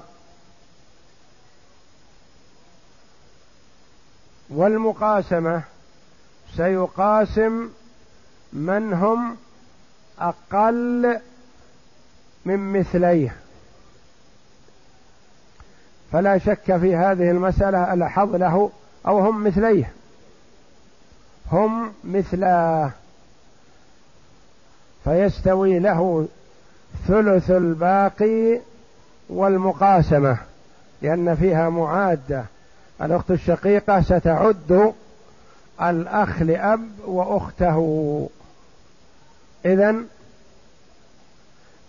[4.50, 5.62] والمقاسمة
[6.56, 7.68] سيقاسم
[8.52, 9.36] من هم
[10.18, 11.20] أقل
[12.44, 13.36] من مثليه.
[16.12, 18.70] فلا شك في هذه المسألة الحظ له
[19.06, 19.92] أو هم مثليه.
[21.52, 22.90] هم مثلاه.
[25.04, 26.28] فيستوي له
[27.08, 28.60] ثلث الباقي
[29.28, 30.38] والمقاسمة
[31.02, 32.44] لأن فيها معادة.
[33.02, 34.92] الأخت الشقيقة ستعد
[35.82, 38.28] الأخ لأب وأخته.
[39.64, 39.96] إذا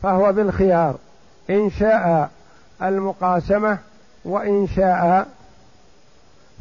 [0.03, 0.95] فهو بالخيار.
[1.49, 2.29] إن شاء
[2.81, 3.77] المقاسمة
[4.25, 5.27] وإن شاء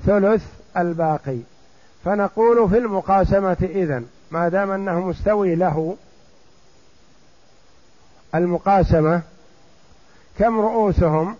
[0.07, 0.45] ثلث
[0.77, 1.39] الباقي.
[2.05, 5.97] فنقول في المقاسمة إذن ما دام أنه مستوي له
[8.35, 9.22] المقاسمة
[10.39, 11.37] كم رؤوسهم؟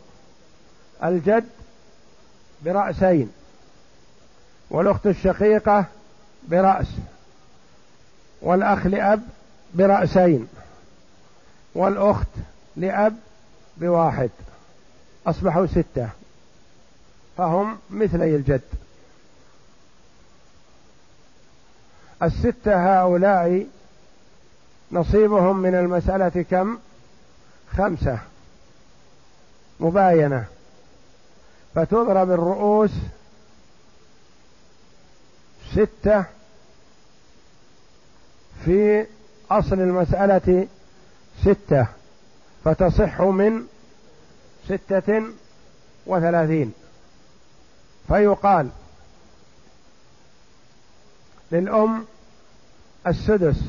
[1.05, 1.45] الجد
[2.64, 3.32] برأسين.
[4.70, 5.84] والأخت الشقيقة
[6.48, 6.86] برأس
[8.42, 9.22] والأخ لأب
[9.74, 10.48] برأسين
[11.74, 12.28] والأخت
[12.76, 13.16] لأب
[13.76, 14.30] بواحد
[15.26, 16.08] أصبحوا ستة
[17.36, 18.60] فهم مثلي الجد.
[22.22, 23.66] الستة هؤلاء
[24.92, 26.78] نصيبهم من المسألة كم؟
[27.76, 28.18] خمسة
[29.80, 30.44] مباينة.
[31.74, 32.90] فتضرب الرؤوس
[35.77, 36.24] ستة
[38.64, 39.07] في
[39.51, 40.68] أصل المسألة
[41.45, 41.87] ستة
[42.64, 43.66] فتصح من
[44.68, 45.22] ستة
[46.07, 46.72] وثلاثين.
[48.09, 48.68] فيقال
[51.53, 52.05] للأم
[53.07, 53.61] السدس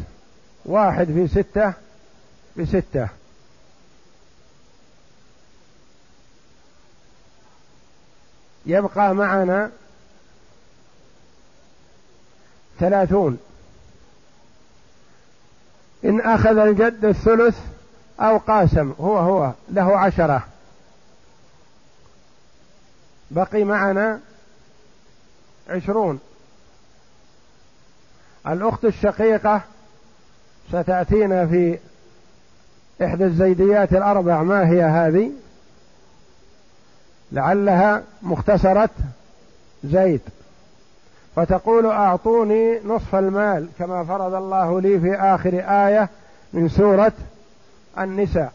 [0.65, 1.73] واحد في ستة
[2.57, 3.07] بستة
[8.65, 9.71] يبقى معنا
[12.79, 13.37] ثلاثون.
[16.05, 17.59] إن أخذ الجد الثلث
[18.19, 20.43] أو قاسم هو هو له عشرة.
[23.31, 24.19] بقي معنا
[25.69, 26.19] عشرون.
[28.47, 29.61] الأخت الشقيقة
[30.69, 31.79] ستأتينا في
[33.03, 35.31] إحدى الزيديات الأربع ما هي هذه؟
[37.31, 38.89] لعلها مختصرة
[39.83, 40.21] زيد.
[41.37, 46.09] فتقول أعطوني نصف المال كما فرض الله لي في آخر آية
[46.53, 47.11] من سورة
[47.99, 48.53] النساء.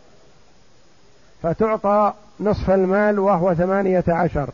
[1.43, 4.51] فتعطى نصف المال وهو ثمانية عشر.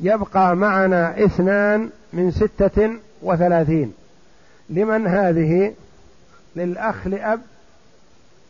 [0.00, 2.90] يبقى معنا اثنان من ستة
[3.22, 3.94] وثلاثين.
[4.70, 5.74] لمن هذه؟
[6.56, 7.40] للأخ لأب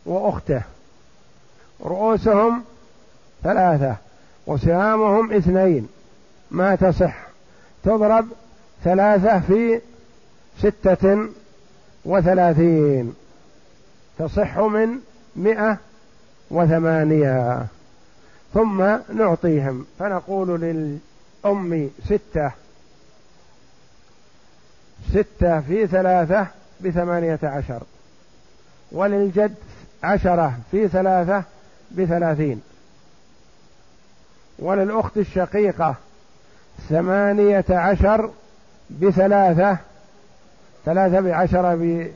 [0.06, 0.62] وأخته.
[1.84, 2.64] رؤوسهم
[3.42, 3.96] ثلاثة
[4.46, 5.88] وسهامهم اثنين.
[6.50, 7.27] ما تصح؟
[7.84, 8.26] تضرب
[8.84, 9.80] ثلاثة في
[10.58, 11.28] ستة
[12.04, 13.14] وثلاثين
[14.18, 14.98] تصح من
[15.36, 15.78] مئة
[16.50, 17.66] وثمانية.
[18.54, 22.52] ثم نعطيهم فنقول للأم ستة
[25.10, 26.46] ستة في ثلاثة
[26.80, 27.82] بثمانية عشر
[28.92, 29.54] وللجد
[30.02, 31.42] عشرة في ثلاثة
[31.90, 32.62] بثلاثين
[34.58, 35.94] وللأخت الشقيقة
[36.88, 38.30] ثمانية عشر
[38.90, 39.76] بثلاثة
[40.84, 42.08] ثلاثة بعشرة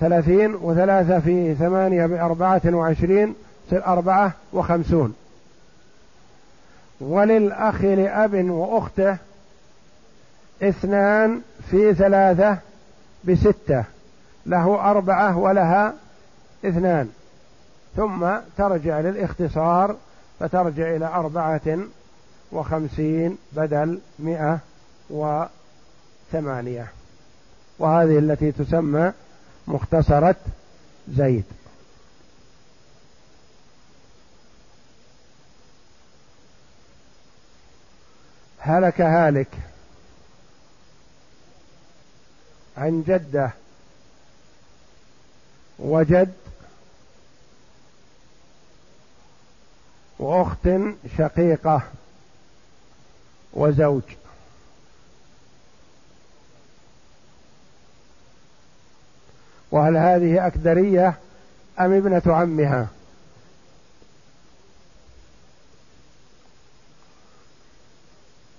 [0.00, 3.34] بثلاثين وثلاثة في ثمانية بأربعة وعشرين
[3.66, 5.14] تصير أربعة وخمسون.
[7.00, 9.16] وللأخ لأب وأخته
[10.62, 11.40] اثنان
[11.70, 12.58] في ثلاثة
[13.24, 13.84] بستة.
[14.46, 15.94] له أربعة ولها
[16.64, 17.08] اثنان.
[17.96, 19.96] ثم ترجع للإختصار
[20.40, 21.78] فترجع إلى أربعة
[22.52, 24.58] وخمسين بدل مئة
[25.10, 26.92] وثمانية.
[27.78, 29.12] وهذه التي تسمى
[29.66, 30.36] مختصرة
[31.08, 31.44] زيد.
[38.58, 39.48] هلك هالك
[42.76, 43.50] عن جدة.
[45.78, 46.32] وجد
[50.18, 50.68] وأخت
[51.18, 51.82] شقيقة.
[53.54, 54.02] وزوج.
[59.70, 61.14] وهل هذه أكدرية
[61.80, 62.88] أم ابنة عمها؟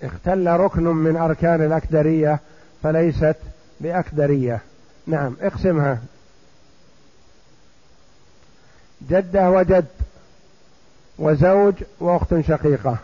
[0.02, 2.40] اختل ركن من أركان الأكدرية
[2.82, 3.36] فليست
[3.80, 4.60] بأكدرية.
[5.06, 5.98] نعم اقسمها.
[9.10, 9.86] جدة وجد
[11.18, 12.98] وزوج وأخت شقيقة.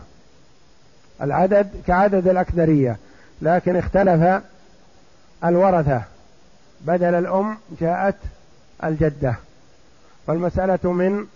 [1.21, 2.97] العدد كعدد الاكدريه
[3.41, 4.43] لكن اختلف
[5.43, 6.03] الورثة.
[6.81, 8.15] بدل الأم جاءت
[8.83, 9.35] الجدة
[10.27, 11.27] والمسألة من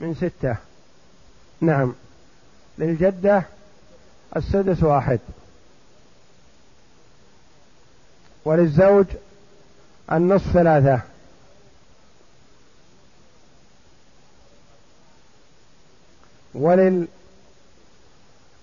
[0.00, 0.56] من ستة.
[1.60, 1.94] نعم.
[2.78, 3.42] للجدة
[4.36, 5.20] السدس واحد.
[8.44, 9.06] وللزوج
[10.12, 11.00] النصف ثلاثة.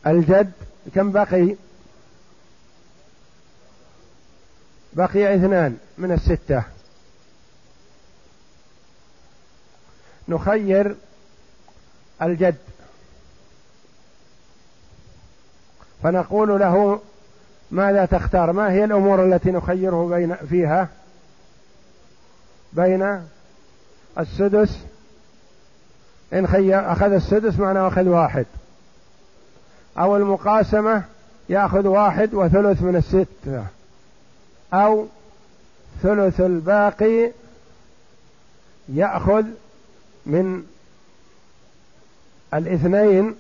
[0.05, 0.51] وللجد
[0.95, 1.55] كم بقي
[4.93, 6.63] بقي اثنان من الستة.
[10.27, 10.95] نخير
[12.21, 12.55] الجد.
[16.03, 17.01] فنقول له
[17.71, 20.87] ماذا تختار؟ ما هي الأمور التي نخيره بين فيها؟
[22.73, 23.23] بين
[24.19, 24.79] السدس.
[26.33, 28.45] إن خير أخذ السدس معناه أخذ واحد.
[29.97, 31.03] أو المقاسمة
[31.49, 33.65] يأخذ واحد وثلث من الستة
[34.73, 35.05] أو
[36.03, 37.31] ثلث الباقي
[38.89, 39.45] يأخذ
[40.25, 40.63] من
[42.53, 43.35] الاثنين.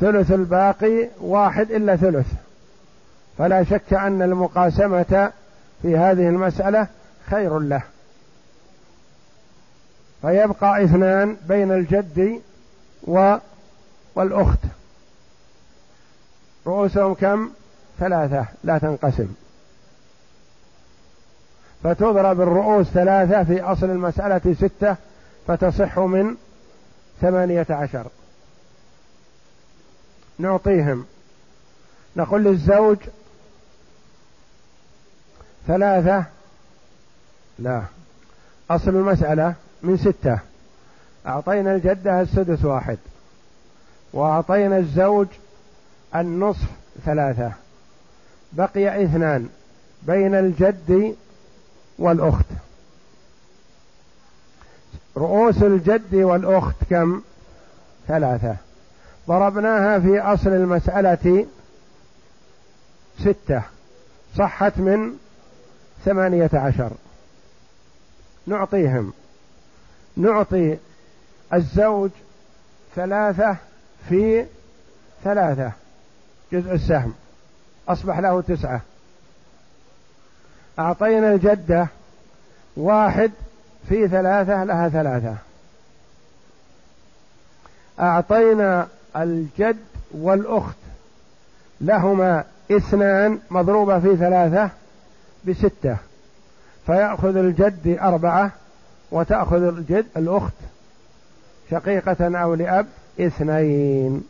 [0.00, 2.26] ثلث الباقي واحد إلا ثلث.
[3.38, 5.32] فلا شك أن المقاسمة
[5.82, 6.86] في هذه المسألة
[7.30, 7.82] خير له.
[10.22, 12.40] فيبقى اثنان بين الجد
[13.02, 13.36] و
[14.16, 14.58] والأخت.
[16.66, 17.50] رؤوسهم كم؟
[17.98, 19.28] ثلاثة لا تنقسم.
[21.82, 24.96] فتضرب الرؤوس ثلاثة في أصل المسألة ستة
[25.46, 26.36] فتصح من
[27.20, 28.06] ثمانية عشر.
[30.38, 31.06] نعطيهم.
[32.16, 32.98] نقول للزوج
[35.66, 36.24] ثلاثة
[37.58, 37.82] لا
[38.70, 40.38] أصل المسألة من ستة.
[41.26, 42.98] أعطينا الجدة السدس واحد.
[44.12, 45.26] وأعطينا الزوج
[46.14, 46.68] النصف
[47.04, 47.52] ثلاثة.
[48.52, 49.48] بقي اثنان
[50.02, 51.16] بين الجد
[51.98, 52.46] والأخت.
[55.16, 57.22] رؤوس الجد والأخت كم؟
[58.08, 58.56] ثلاثة.
[59.28, 61.46] ضربناها في أصل المسألة
[63.20, 63.62] ستة.
[64.36, 65.16] صحت من
[66.04, 66.90] ثمانية عشر.
[68.46, 69.12] نعطيهم.
[70.16, 70.76] نعطي
[71.54, 72.10] الزوج
[72.96, 73.56] ثلاثة
[74.08, 74.46] في
[75.24, 75.72] ثلاثة
[76.52, 77.14] جزء السهم
[77.88, 78.80] أصبح له تسعة.
[80.78, 81.86] أعطينا الجدة
[82.76, 83.30] واحد
[83.88, 85.34] في ثلاثة لها ثلاثة.
[88.00, 89.76] أعطينا الجد
[90.10, 90.76] والأخت
[91.80, 94.70] لهما اثنان مضروبة في ثلاثة
[95.44, 95.96] بستة.
[96.86, 98.50] فيأخذ الجد أربعة
[99.10, 100.52] وتأخذ الجد الأخت
[101.70, 102.86] شقيقة أو لأب
[103.20, 104.24] اثنين.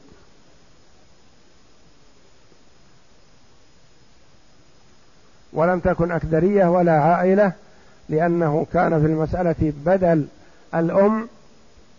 [5.52, 7.52] ولم تكن أكدرية ولا عائلة
[8.08, 10.26] لأنه كان في المسألة بدل
[10.74, 11.28] الأم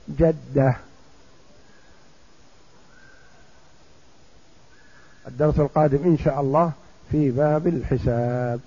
[0.09, 0.75] جدة.
[5.27, 6.71] الدرس القادم إن شاء الله
[7.11, 8.59] في باب الحساب.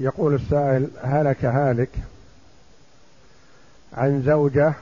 [0.00, 1.90] يقول السائل هلك هالك
[3.92, 4.74] عن زوجة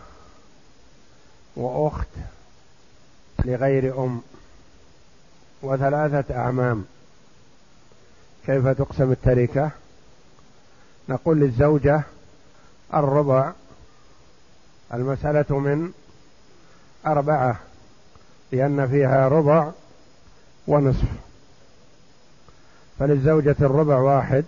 [1.57, 2.09] وأخت
[3.44, 4.22] لغير أم
[5.62, 6.84] وثلاثة أعمام.
[8.46, 9.70] كيف تقسم التركة؟
[11.09, 12.02] نقول للزوجة
[12.94, 13.52] الربع
[14.94, 15.92] المسألة من
[17.07, 17.61] أربعة
[18.52, 19.70] لأن فيها ربع
[20.66, 21.09] ونصف.
[22.98, 24.44] فللزوجة الربع واحد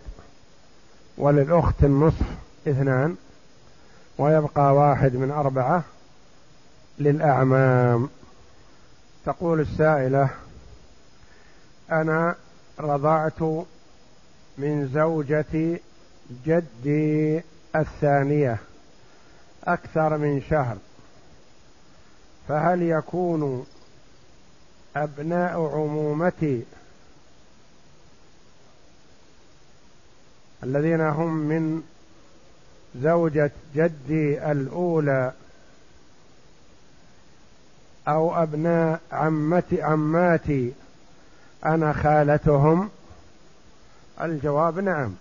[1.18, 2.26] وللأخت النصف
[2.68, 3.16] اثنان
[4.18, 5.84] ويبقى واحد من أربعة
[6.98, 8.08] للأعمام.
[9.26, 10.30] تقول السائلة
[11.92, 12.34] أنا
[12.80, 13.42] رضعت
[14.58, 15.80] من زوجة
[16.46, 17.42] جدي
[17.76, 18.58] الثانية
[19.64, 20.76] أكثر من شهر
[22.48, 23.66] فهل يكون
[24.96, 26.64] أبناء عمومتي
[30.62, 31.82] الذين هم من
[33.02, 35.32] زوجة جدي الأولى
[38.08, 40.72] أو أبناء عمتي عماتي
[41.64, 42.90] أنا خالتهم؟
[44.20, 45.14] الجواب نعم.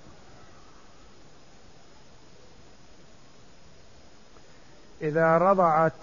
[5.02, 5.94] إذا رضعت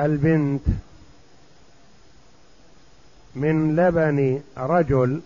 [0.00, 0.62] البنت
[3.34, 5.20] من لبن رجل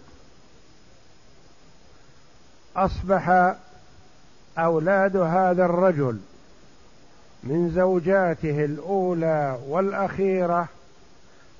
[2.76, 3.54] أصبح
[4.58, 6.20] أولاد هذا الرجل.
[7.44, 10.68] من زوجاته الأولى والأخيرة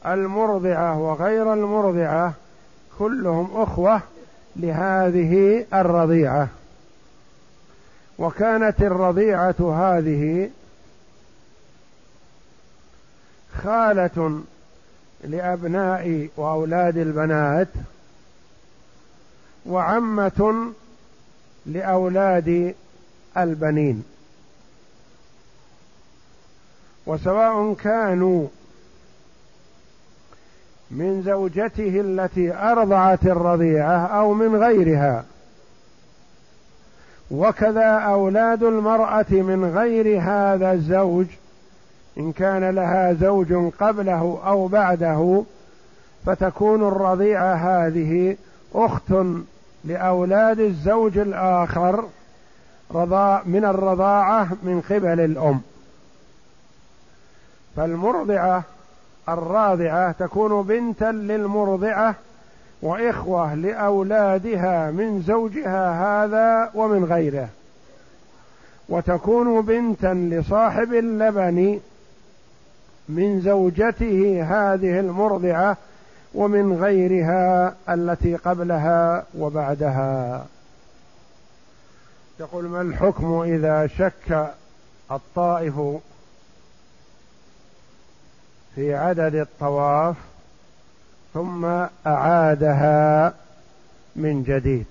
[0.06, 2.32] المرضعة وغير المرضعة
[2.98, 4.00] كلهم أخوة
[4.56, 6.48] لهذه الرضيعة.
[8.18, 10.50] وكانت الرضيعة هذه
[13.62, 14.42] خالة
[15.24, 17.68] لأبناء وأولاد البنات
[19.66, 20.72] وعمة
[21.66, 22.74] لأولاد
[23.36, 24.11] البنين.
[27.06, 28.46] وسواء كانوا
[30.90, 35.24] من زوجته التي أرضعت الرضيعة أو من غيرها
[37.30, 41.26] وكذا أولاد المرأة من غير هذا الزوج
[42.18, 45.44] إن كان لها زوج قبله أو بعده
[46.26, 48.36] فتكون الرضيعة هذه
[48.74, 49.12] أخت
[49.84, 52.04] لأولاد الزوج الآخر
[52.94, 55.60] رضاء من الرضاعة من قبل الأم.
[57.76, 58.62] فالمرضعة
[59.28, 62.14] الراضعة تكون بنتا للمرضعة
[62.82, 67.48] وإخوة لأولادها من زوجها هذا ومن غيره.
[68.88, 71.80] وتكون بنتا لصاحب اللبن
[73.08, 75.76] من زوجته هذه المرضعة
[76.34, 80.46] ومن غيرها التي قبلها وبعدها.
[82.40, 84.52] يقول ما الحكم إذا شك
[85.10, 85.74] الطائف
[88.74, 90.16] في عدد الطواف
[91.34, 91.64] ثم
[92.06, 93.34] أعادها
[94.16, 94.86] من جديد.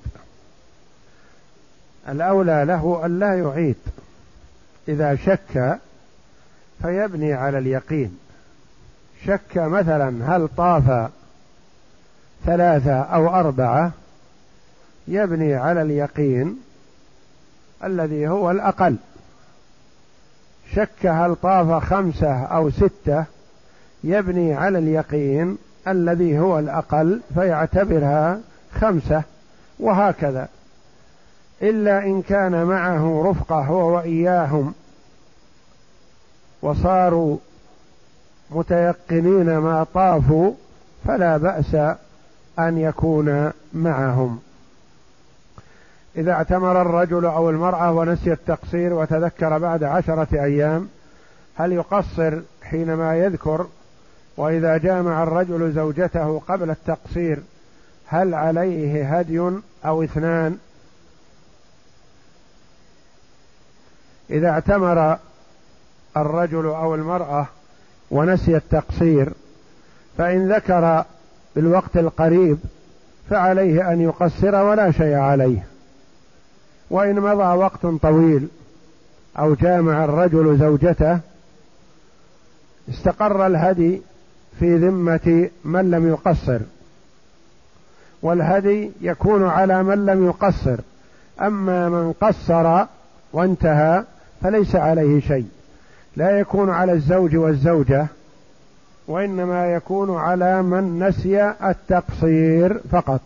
[2.10, 3.76] الأولى له أن لا يعيد.
[4.88, 5.80] إذا شك
[6.82, 8.20] فيبني على اليقين.
[9.26, 11.12] شك مثلا هل طاف
[12.46, 13.92] ثلاثة أو أربعة
[15.08, 16.60] يبني على اليقين
[17.84, 18.96] الذي هو الأقل.
[20.76, 23.26] شك هل طاف خمسة أو ستة
[24.04, 28.40] يبني على اليقين الذي هو الأقل فيعتبرها
[28.80, 29.24] خمسة
[29.80, 30.48] وهكذا.
[31.62, 34.74] إلا إن كان معه رفقة هو وإياهم
[36.62, 37.38] وصاروا
[38.52, 40.54] متيقنين ما طافوا
[41.06, 41.76] فلا بأس
[42.60, 44.40] أن يكون معهم.
[46.16, 50.88] إذا اعتمر الرجل أو المرأة ونسي التقصير وتذكر بعد عشرة أيام
[51.56, 53.66] هل يقصر حينما يذكر؟
[54.38, 57.40] وإذا جامع الرجل زوجته قبل التقصير
[58.08, 59.40] هل عليه هدي
[59.86, 60.58] أو اثنان؟
[64.30, 65.18] إذا اعتمر
[66.18, 67.48] الرجل أو المرأة
[68.12, 69.34] ونسي التقصير
[70.18, 71.04] فإن ذكر
[71.56, 72.58] بالوقت القريب
[73.30, 75.66] فعليه أن يقصر ولا شيء عليه.
[76.90, 78.48] وإن مضى وقت طويل
[79.40, 81.20] أو جامع الرجل زوجته
[82.90, 84.02] استقر الهدي
[84.60, 86.60] في ذمة من لم يقصر
[88.22, 90.80] والهدي يكون على من لم يقصر.
[91.42, 92.86] أما من قصر
[93.34, 94.04] وانتهى
[94.42, 95.48] فليس عليه شيء
[96.16, 98.08] لا يكون على الزوج والزوجة
[99.08, 103.22] وإنما يكون على من نسي التقصير فقط.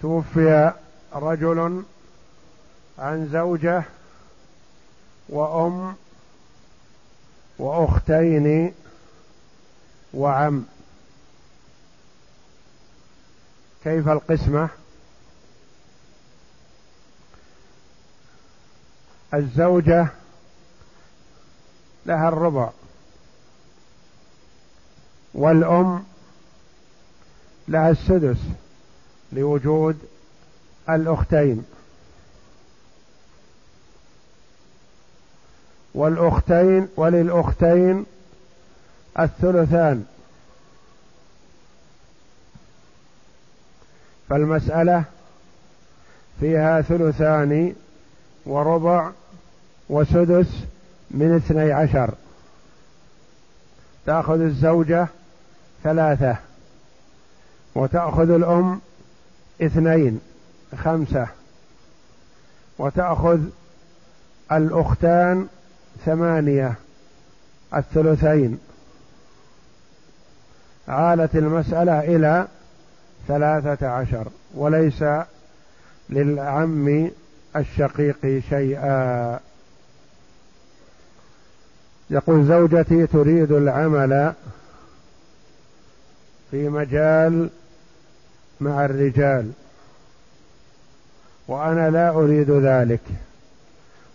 [0.00, 0.72] توفي
[1.14, 1.82] رجل
[2.98, 3.82] عن زوجة
[5.28, 5.94] وأم
[7.58, 8.72] وأختين
[10.14, 10.64] وعم.
[13.84, 14.68] كيف القسمة؟
[19.34, 20.08] الزوجة
[22.06, 22.70] لها الربع
[25.34, 26.04] والأم
[27.68, 28.38] لها السدس
[29.32, 29.98] لوجود
[30.90, 31.64] الأختين.
[35.94, 38.06] والأختين وللأختين
[39.18, 40.04] الثلثان.
[44.28, 45.04] فالمسألة
[46.40, 47.74] فيها ثلثان
[48.46, 49.10] وربع
[49.88, 50.46] وسدس
[51.10, 52.14] من اثني عشر.
[54.06, 55.08] تأخذ الزوجة
[55.84, 56.36] ثلاثة
[57.74, 58.80] وتأخذ الأم
[59.62, 60.20] اثنين
[60.76, 61.28] خمسة.
[62.78, 63.40] وتأخذ
[64.52, 65.48] الأختان
[66.04, 66.74] ثمانية
[67.74, 68.58] الثلثين.
[70.88, 72.46] عالت المسألة إلى
[73.28, 75.04] ثلاثة عشر وليس
[76.10, 77.10] للعم
[77.56, 79.40] الشقيق شيئا.
[82.10, 84.32] يقول زوجتي تريد العمل
[86.50, 87.50] في مجال
[88.60, 89.50] مع الرجال
[91.48, 93.00] وأنا لا أريد ذلك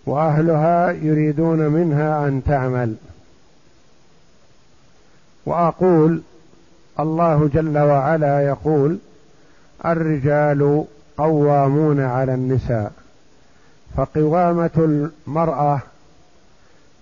[0.06, 2.96] وأهلها يريدون منها أن تعمل.
[5.46, 6.22] وأقول
[7.00, 8.98] الله جل وعلا يقول
[9.86, 10.86] الرجال
[11.18, 12.92] قوامون على النساء
[13.98, 14.70] فقوامة
[15.28, 15.80] المرأة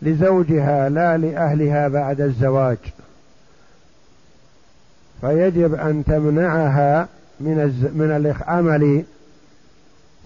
[0.02, 2.78] لزوجها لا لأهلها بعد الزواج
[5.22, 7.08] فيجب أن تمنعها
[7.40, 7.58] من
[7.96, 9.04] من العمل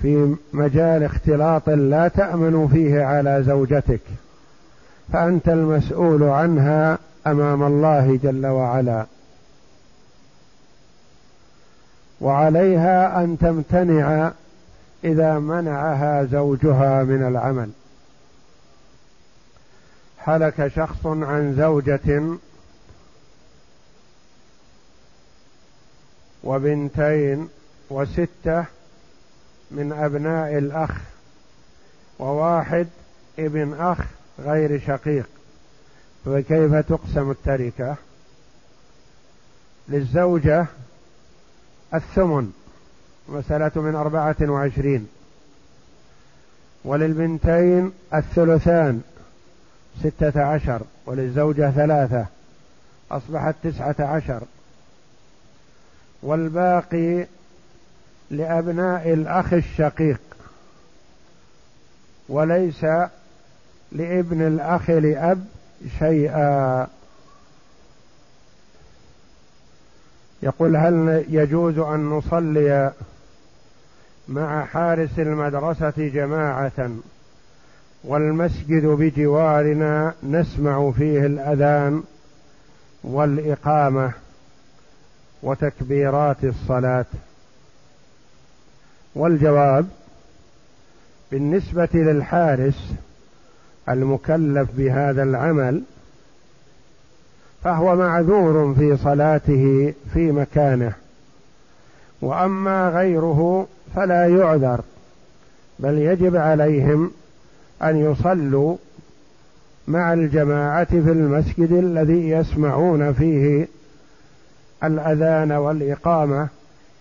[0.02, 4.02] في مجال اختلاط لا تأمن فيه على زوجتك
[5.14, 6.98] فأنت المسؤول عنها
[7.28, 9.06] أمام الله جل وعلا.
[12.22, 14.32] وعليها أن تمتنع
[15.04, 17.70] إذا منعها زوجها من العمل.
[20.18, 22.38] هلك شخص عن زوجة
[26.44, 27.50] وبنتين
[27.90, 28.66] وستة
[29.72, 30.92] من أبناء الأخ
[32.20, 32.88] وواحد
[33.40, 33.98] ابن أخ
[34.40, 35.30] غير شقيق.
[36.26, 37.96] فكيف تقسم التركة؟
[39.90, 40.66] للزوجة
[41.94, 42.52] الثمن
[43.30, 45.08] مسألة من أربعة وعشرين.
[46.86, 49.02] وللبنتين الثلثان
[50.04, 50.82] ستة عشر.
[51.06, 52.26] وللزوجة ثلاثة
[53.12, 54.44] أصبحت تسعة عشر.
[56.24, 57.28] والباقي
[58.32, 60.22] لأبناء الأخ الشقيق.
[62.30, 62.86] وليس
[63.92, 65.46] لابن الأخ لأب
[66.00, 66.88] شيئا.
[70.44, 72.92] يقول هل يجوز أن نصلي
[74.28, 76.90] مع حارس المدرسة جماعة
[78.04, 82.04] والمسجد بجوارنا نسمع فيه الأذان
[83.04, 84.12] والإقامة
[85.44, 87.06] وتكبيرات الصلاة؟
[89.16, 89.88] والجواب
[91.32, 92.94] بالنسبة للحارس
[93.90, 95.84] المكلف بهذا العمل
[97.64, 100.94] فهو معذور في صلاته في مكانه.
[102.22, 104.82] وأما غيره فلا يعذر
[105.80, 107.12] بل يجب عليهم
[107.84, 108.78] أن يصلوا
[109.88, 113.68] مع الجماعة في المسجد الذي يسمعون فيه
[114.84, 116.48] الأذان والإقامة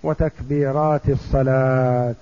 [0.03, 2.15] وتكبيرات الصلاة.